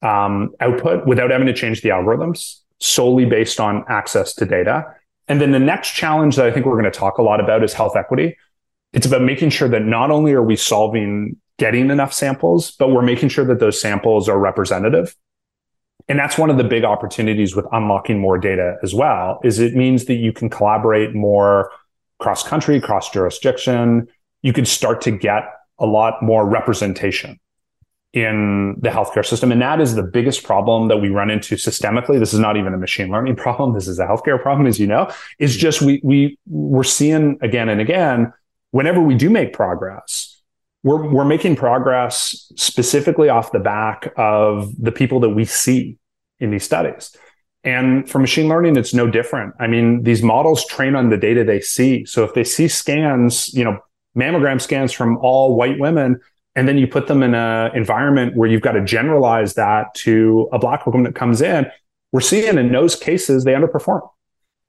um, 0.03 0.55
output 0.61 1.07
without 1.07 1.31
having 1.31 1.47
to 1.47 1.55
change 1.55 1.81
the 1.81 1.89
algorithms 1.89 2.61
solely 2.81 3.25
based 3.25 3.61
on 3.61 3.85
access 3.89 4.35
to 4.35 4.45
data. 4.45 4.85
And 5.29 5.41
then 5.41 5.53
the 5.53 5.59
next 5.59 5.93
challenge 5.93 6.37
that 6.37 6.47
I 6.47 6.51
think 6.51 6.67
we're 6.67 6.81
going 6.81 6.91
to 6.91 6.99
talk 6.99 7.19
a 7.19 7.23
lot 7.23 7.41
about 7.41 7.65
is 7.65 7.73
health 7.73 7.97
equity. 7.97 8.37
It's 8.93 9.07
about 9.07 9.23
making 9.23 9.51
sure 9.51 9.69
that 9.69 9.83
not 9.83 10.11
only 10.11 10.33
are 10.33 10.43
we 10.43 10.57
solving 10.57 11.37
getting 11.59 11.91
enough 11.91 12.13
samples, 12.13 12.73
but 12.73 12.89
we're 12.89 13.03
making 13.03 13.29
sure 13.29 13.45
that 13.47 13.61
those 13.61 13.81
samples 13.81 14.29
are 14.29 14.39
representative. 14.39 15.17
And 16.09 16.19
that's 16.19 16.37
one 16.37 16.51
of 16.51 16.59
the 16.59 16.65
big 16.65 16.85
opportunities 16.85 17.57
with 17.57 17.65
unlocking 17.73 18.19
more 18.19 18.39
data 18.39 18.77
as 18.83 18.95
well, 18.95 19.41
is 19.43 19.59
it 19.59 19.75
means 19.75 20.05
that 20.07 20.17
you 20.17 20.33
can 20.33 20.51
collaborate 20.51 21.15
more 21.15 21.71
cross 22.19 22.47
country, 22.47 22.81
cross 22.81 23.11
jurisdiction. 23.11 24.07
You 24.43 24.53
can 24.53 24.67
start 24.67 25.01
to 25.03 25.11
get 25.11 25.45
a 25.79 25.87
lot 25.87 26.23
more 26.23 26.47
representation 26.47 27.41
in 28.15 28.77
the 28.81 28.91
healthcare 28.91 29.27
system. 29.27 29.51
And 29.51 29.61
that 29.61 29.81
is 29.81 29.97
the 29.97 30.03
biggest 30.03 30.45
problem 30.45 30.87
that 30.87 30.99
we 30.99 31.09
run 31.09 31.31
into 31.31 31.57
systemically. 31.57 32.21
This 32.21 32.33
is 32.33 32.39
not 32.39 32.57
even 32.57 32.73
a 32.73 32.79
machine 32.79 33.11
learning 33.11 33.35
problem. 33.45 33.75
This 33.75 33.89
is 33.89 33.99
a 33.99 34.07
healthcare 34.07 34.41
problem, 34.41 34.69
as 34.69 34.79
you 34.79 34.87
know, 34.87 35.11
is 35.41 35.57
just 35.57 35.83
we, 35.83 36.01
we, 36.05 36.39
we're 36.47 36.85
seeing 36.85 37.37
again 37.43 37.69
and 37.69 37.81
again, 37.81 38.33
whenever 38.71 39.01
we 39.01 39.17
do 39.17 39.29
make 39.29 39.53
progress, 39.53 40.41
we're, 40.85 41.11
we're 41.11 41.25
making 41.25 41.57
progress 41.57 42.53
specifically 42.57 43.29
off 43.29 43.51
the 43.51 43.59
back 43.59 44.13
of 44.17 44.73
the 44.79 44.93
people 44.93 45.19
that 45.21 45.31
we 45.31 45.45
see 45.45 45.99
in 46.39 46.53
these 46.53 46.65
studies. 46.65 47.17
And 47.65 48.09
for 48.09 48.21
machine 48.21 48.47
learning, 48.47 48.77
it's 48.77 48.95
no 48.95 49.11
different. 49.11 49.55
I 49.59 49.67
mean, 49.67 50.05
these 50.05 50.23
models 50.23 50.65
train 50.67 50.95
on 50.95 51.09
the 51.09 51.17
data 51.17 51.43
they 51.43 51.61
see. 51.61 52.05
So 52.05 52.23
if 52.23 52.35
they 52.35 52.45
see 52.45 52.69
scans, 52.69 53.53
you 53.55 53.65
know, 53.65 53.79
mammogram 54.17 54.61
scans 54.61 54.93
from 54.93 55.17
all 55.17 55.57
white 55.57 55.81
women, 55.81 56.21
and 56.57 56.69
then 56.69 56.79
you 56.79 56.87
put 56.87 57.07
them 57.07 57.23
in 57.23 57.35
an 57.35 57.75
environment 57.75 58.37
where 58.37 58.49
you've 58.49 58.63
got 58.63 58.73
to 58.73 58.85
generalize 58.85 59.55
that 59.55 59.95
to 59.95 60.49
a 60.53 60.59
black 60.59 60.87
woman 60.87 61.03
that 61.05 61.15
comes 61.15 61.43
in. 61.43 61.67
We're 62.13 62.21
seeing 62.21 62.59
in 62.59 62.73
those 62.73 62.95
cases 62.95 63.45
they 63.45 63.53
underperform. 63.53 64.09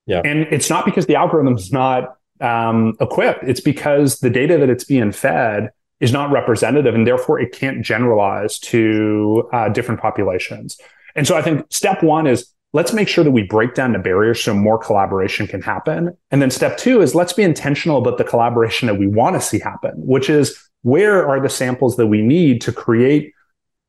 Yeah. 0.08 0.22
And 0.24 0.42
it's 0.52 0.70
not 0.70 0.86
because 0.86 1.06
the 1.06 1.16
algorithm's 1.16 1.72
not 1.72 2.18
um, 2.42 2.96
equipped. 3.00 3.44
It's 3.44 3.62
because 3.62 4.20
the 4.20 4.30
data 4.30 4.58
that 4.58 4.70
it's 4.70 4.84
being 4.84 5.12
fed 5.12 5.70
is 6.00 6.12
not 6.12 6.32
representative 6.32 6.94
and 6.94 7.08
therefore 7.08 7.40
it 7.40 7.52
can't 7.52 7.84
generalize 7.84 8.60
to 8.60 9.48
uh, 9.54 9.70
different 9.70 10.02
populations. 10.02 10.78
And 11.16 11.26
so 11.26 11.38
i 11.38 11.42
think 11.42 11.66
step 11.70 12.04
one 12.04 12.28
is 12.28 12.52
let's 12.74 12.92
make 12.92 13.08
sure 13.08 13.24
that 13.24 13.32
we 13.32 13.44
break 13.44 13.74
down 13.74 13.94
the 13.94 14.00
barriers 14.00 14.44
so 14.44 14.54
more 14.54 14.78
collaboration 14.78 15.48
can 15.48 15.62
happen. 15.62 16.16
And 16.30 16.42
then 16.42 16.52
step 16.52 16.78
two 16.78 17.02
is 17.02 17.16
let's 17.16 17.32
be 17.32 17.42
intentional 17.42 17.98
about 17.98 18.18
the 18.18 18.26
collaboration 18.26 18.88
that 18.88 18.96
we 18.96 19.08
want 19.08 19.36
to 19.38 19.42
see 19.42 19.60
happen, 19.60 19.94
which 19.96 20.30
is 20.30 20.62
where 20.86 21.28
are 21.28 21.42
the 21.42 21.50
samples 21.50 21.98
that 21.98 22.06
we 22.06 22.22
need 22.22 22.62
to 22.62 22.72
create 22.72 23.34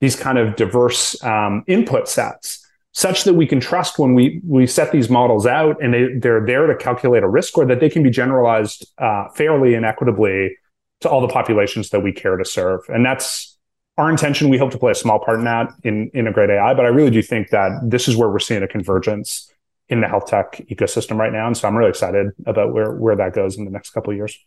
these 0.00 0.16
kind 0.16 0.38
of 0.38 0.56
diverse 0.56 1.22
um, 1.22 1.62
input 1.66 2.08
sets 2.08 2.66
such 2.92 3.24
that 3.24 3.34
we 3.34 3.46
can 3.46 3.60
trust 3.60 3.98
when 3.98 4.14
we 4.14 4.40
we 4.46 4.66
set 4.66 4.92
these 4.92 5.10
models 5.10 5.46
out 5.46 5.76
and 5.82 5.92
they, 5.92 6.14
they're 6.14 6.46
there 6.46 6.66
to 6.66 6.74
calculate 6.74 7.22
a 7.22 7.28
risk 7.28 7.50
score 7.50 7.66
that 7.66 7.80
they 7.80 7.90
can 7.90 8.02
be 8.02 8.08
generalized 8.08 8.90
uh, 8.96 9.28
fairly 9.34 9.74
and 9.74 9.84
equitably 9.84 10.56
to 11.02 11.10
all 11.10 11.20
the 11.20 11.28
populations 11.28 11.90
that 11.90 12.00
we 12.00 12.12
care 12.12 12.38
to 12.38 12.46
serve. 12.46 12.80
And 12.88 13.04
that's 13.04 13.58
our 13.98 14.08
intention. 14.08 14.48
We 14.48 14.56
hope 14.56 14.70
to 14.70 14.78
play 14.78 14.92
a 14.92 14.94
small 14.94 15.18
part 15.18 15.38
in 15.38 15.44
that 15.44 15.68
in 15.84 16.08
integrate 16.14 16.48
ai 16.48 16.72
but 16.72 16.86
i 16.86 16.88
really 16.88 17.10
do 17.10 17.20
think 17.20 17.50
that 17.50 17.72
this 17.82 18.08
is 18.08 18.16
where 18.16 18.30
we're 18.30 18.38
seeing 18.38 18.62
a 18.62 18.68
convergence 18.68 19.52
in 19.90 20.00
the 20.00 20.08
health 20.08 20.28
tech 20.28 20.62
ecosystem 20.70 21.18
right 21.18 21.32
now. 21.32 21.46
And 21.46 21.54
so 21.54 21.68
i'm 21.68 21.76
really 21.76 21.90
excited 21.90 22.28
about 22.46 22.72
where 22.72 22.92
where 22.92 23.16
that 23.16 23.34
goes 23.34 23.58
in 23.58 23.66
the 23.66 23.70
next 23.70 23.90
couple 23.90 24.12
of 24.12 24.16
years 24.16 24.38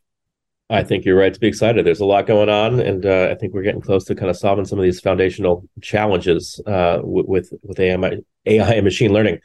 I 0.71 0.83
think 0.83 1.03
you're 1.03 1.17
right 1.17 1.33
to 1.33 1.39
be 1.39 1.47
excited. 1.47 1.83
There's 1.85 1.99
a 1.99 2.05
lot 2.05 2.27
going 2.27 2.47
on, 2.47 2.79
and 2.79 3.03
uh, 3.03 3.29
I 3.31 3.35
think 3.35 3.53
we're 3.53 3.63
getting 3.63 3.81
close 3.81 4.03
to 4.05 4.15
kind 4.15 4.29
of 4.29 4.37
solving 4.37 4.65
some 4.65 4.77
of 4.77 4.83
these 4.83 4.99
foundational 4.99 5.67
challenges 5.81 6.61
uh, 6.67 6.99
with 7.03 7.51
with 7.63 7.79
AI, 7.79 8.19
AI 8.45 8.73
and 8.73 8.83
machine 8.83 9.11
learning. 9.11 9.39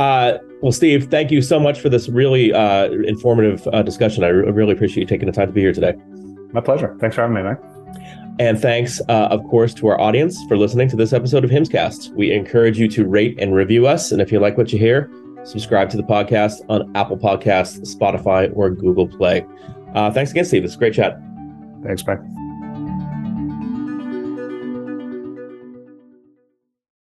Uh, 0.00 0.38
well, 0.60 0.72
Steve, 0.72 1.08
thank 1.08 1.30
you 1.30 1.40
so 1.40 1.60
much 1.60 1.80
for 1.80 1.88
this 1.88 2.08
really 2.08 2.52
uh, 2.52 2.90
informative 2.90 3.66
uh, 3.72 3.82
discussion. 3.82 4.24
I 4.24 4.28
re- 4.28 4.50
really 4.50 4.72
appreciate 4.72 5.02
you 5.02 5.06
taking 5.06 5.26
the 5.26 5.32
time 5.32 5.46
to 5.46 5.52
be 5.52 5.60
here 5.60 5.72
today. 5.72 5.94
My 6.52 6.60
pleasure. 6.60 6.96
Thanks 7.00 7.14
for 7.14 7.22
having 7.22 7.36
me, 7.36 7.42
Mike. 7.42 7.60
And 8.38 8.60
thanks, 8.60 9.00
uh, 9.08 9.28
of 9.30 9.44
course, 9.44 9.72
to 9.74 9.86
our 9.86 10.00
audience 10.00 10.36
for 10.48 10.58
listening 10.58 10.88
to 10.88 10.96
this 10.96 11.12
episode 11.12 11.44
of 11.44 11.50
HIMSScast. 11.50 12.12
We 12.14 12.32
encourage 12.32 12.78
you 12.78 12.88
to 12.88 13.06
rate 13.06 13.38
and 13.40 13.54
review 13.54 13.86
us, 13.86 14.10
and 14.10 14.20
if 14.20 14.32
you 14.32 14.40
like 14.40 14.58
what 14.58 14.72
you 14.72 14.78
hear, 14.78 15.10
subscribe 15.44 15.90
to 15.90 15.96
the 15.96 16.02
podcast 16.02 16.60
on 16.68 16.94
Apple 16.96 17.16
Podcasts, 17.16 17.96
Spotify, 17.96 18.50
or 18.54 18.70
Google 18.70 19.06
Play. 19.06 19.46
Uh, 19.96 20.10
thanks 20.10 20.30
again, 20.30 20.44
Steve. 20.44 20.62
It's 20.62 20.74
a 20.74 20.78
great 20.78 20.92
chat. 20.92 21.18
Thanks, 21.82 22.06
Mike. 22.06 22.20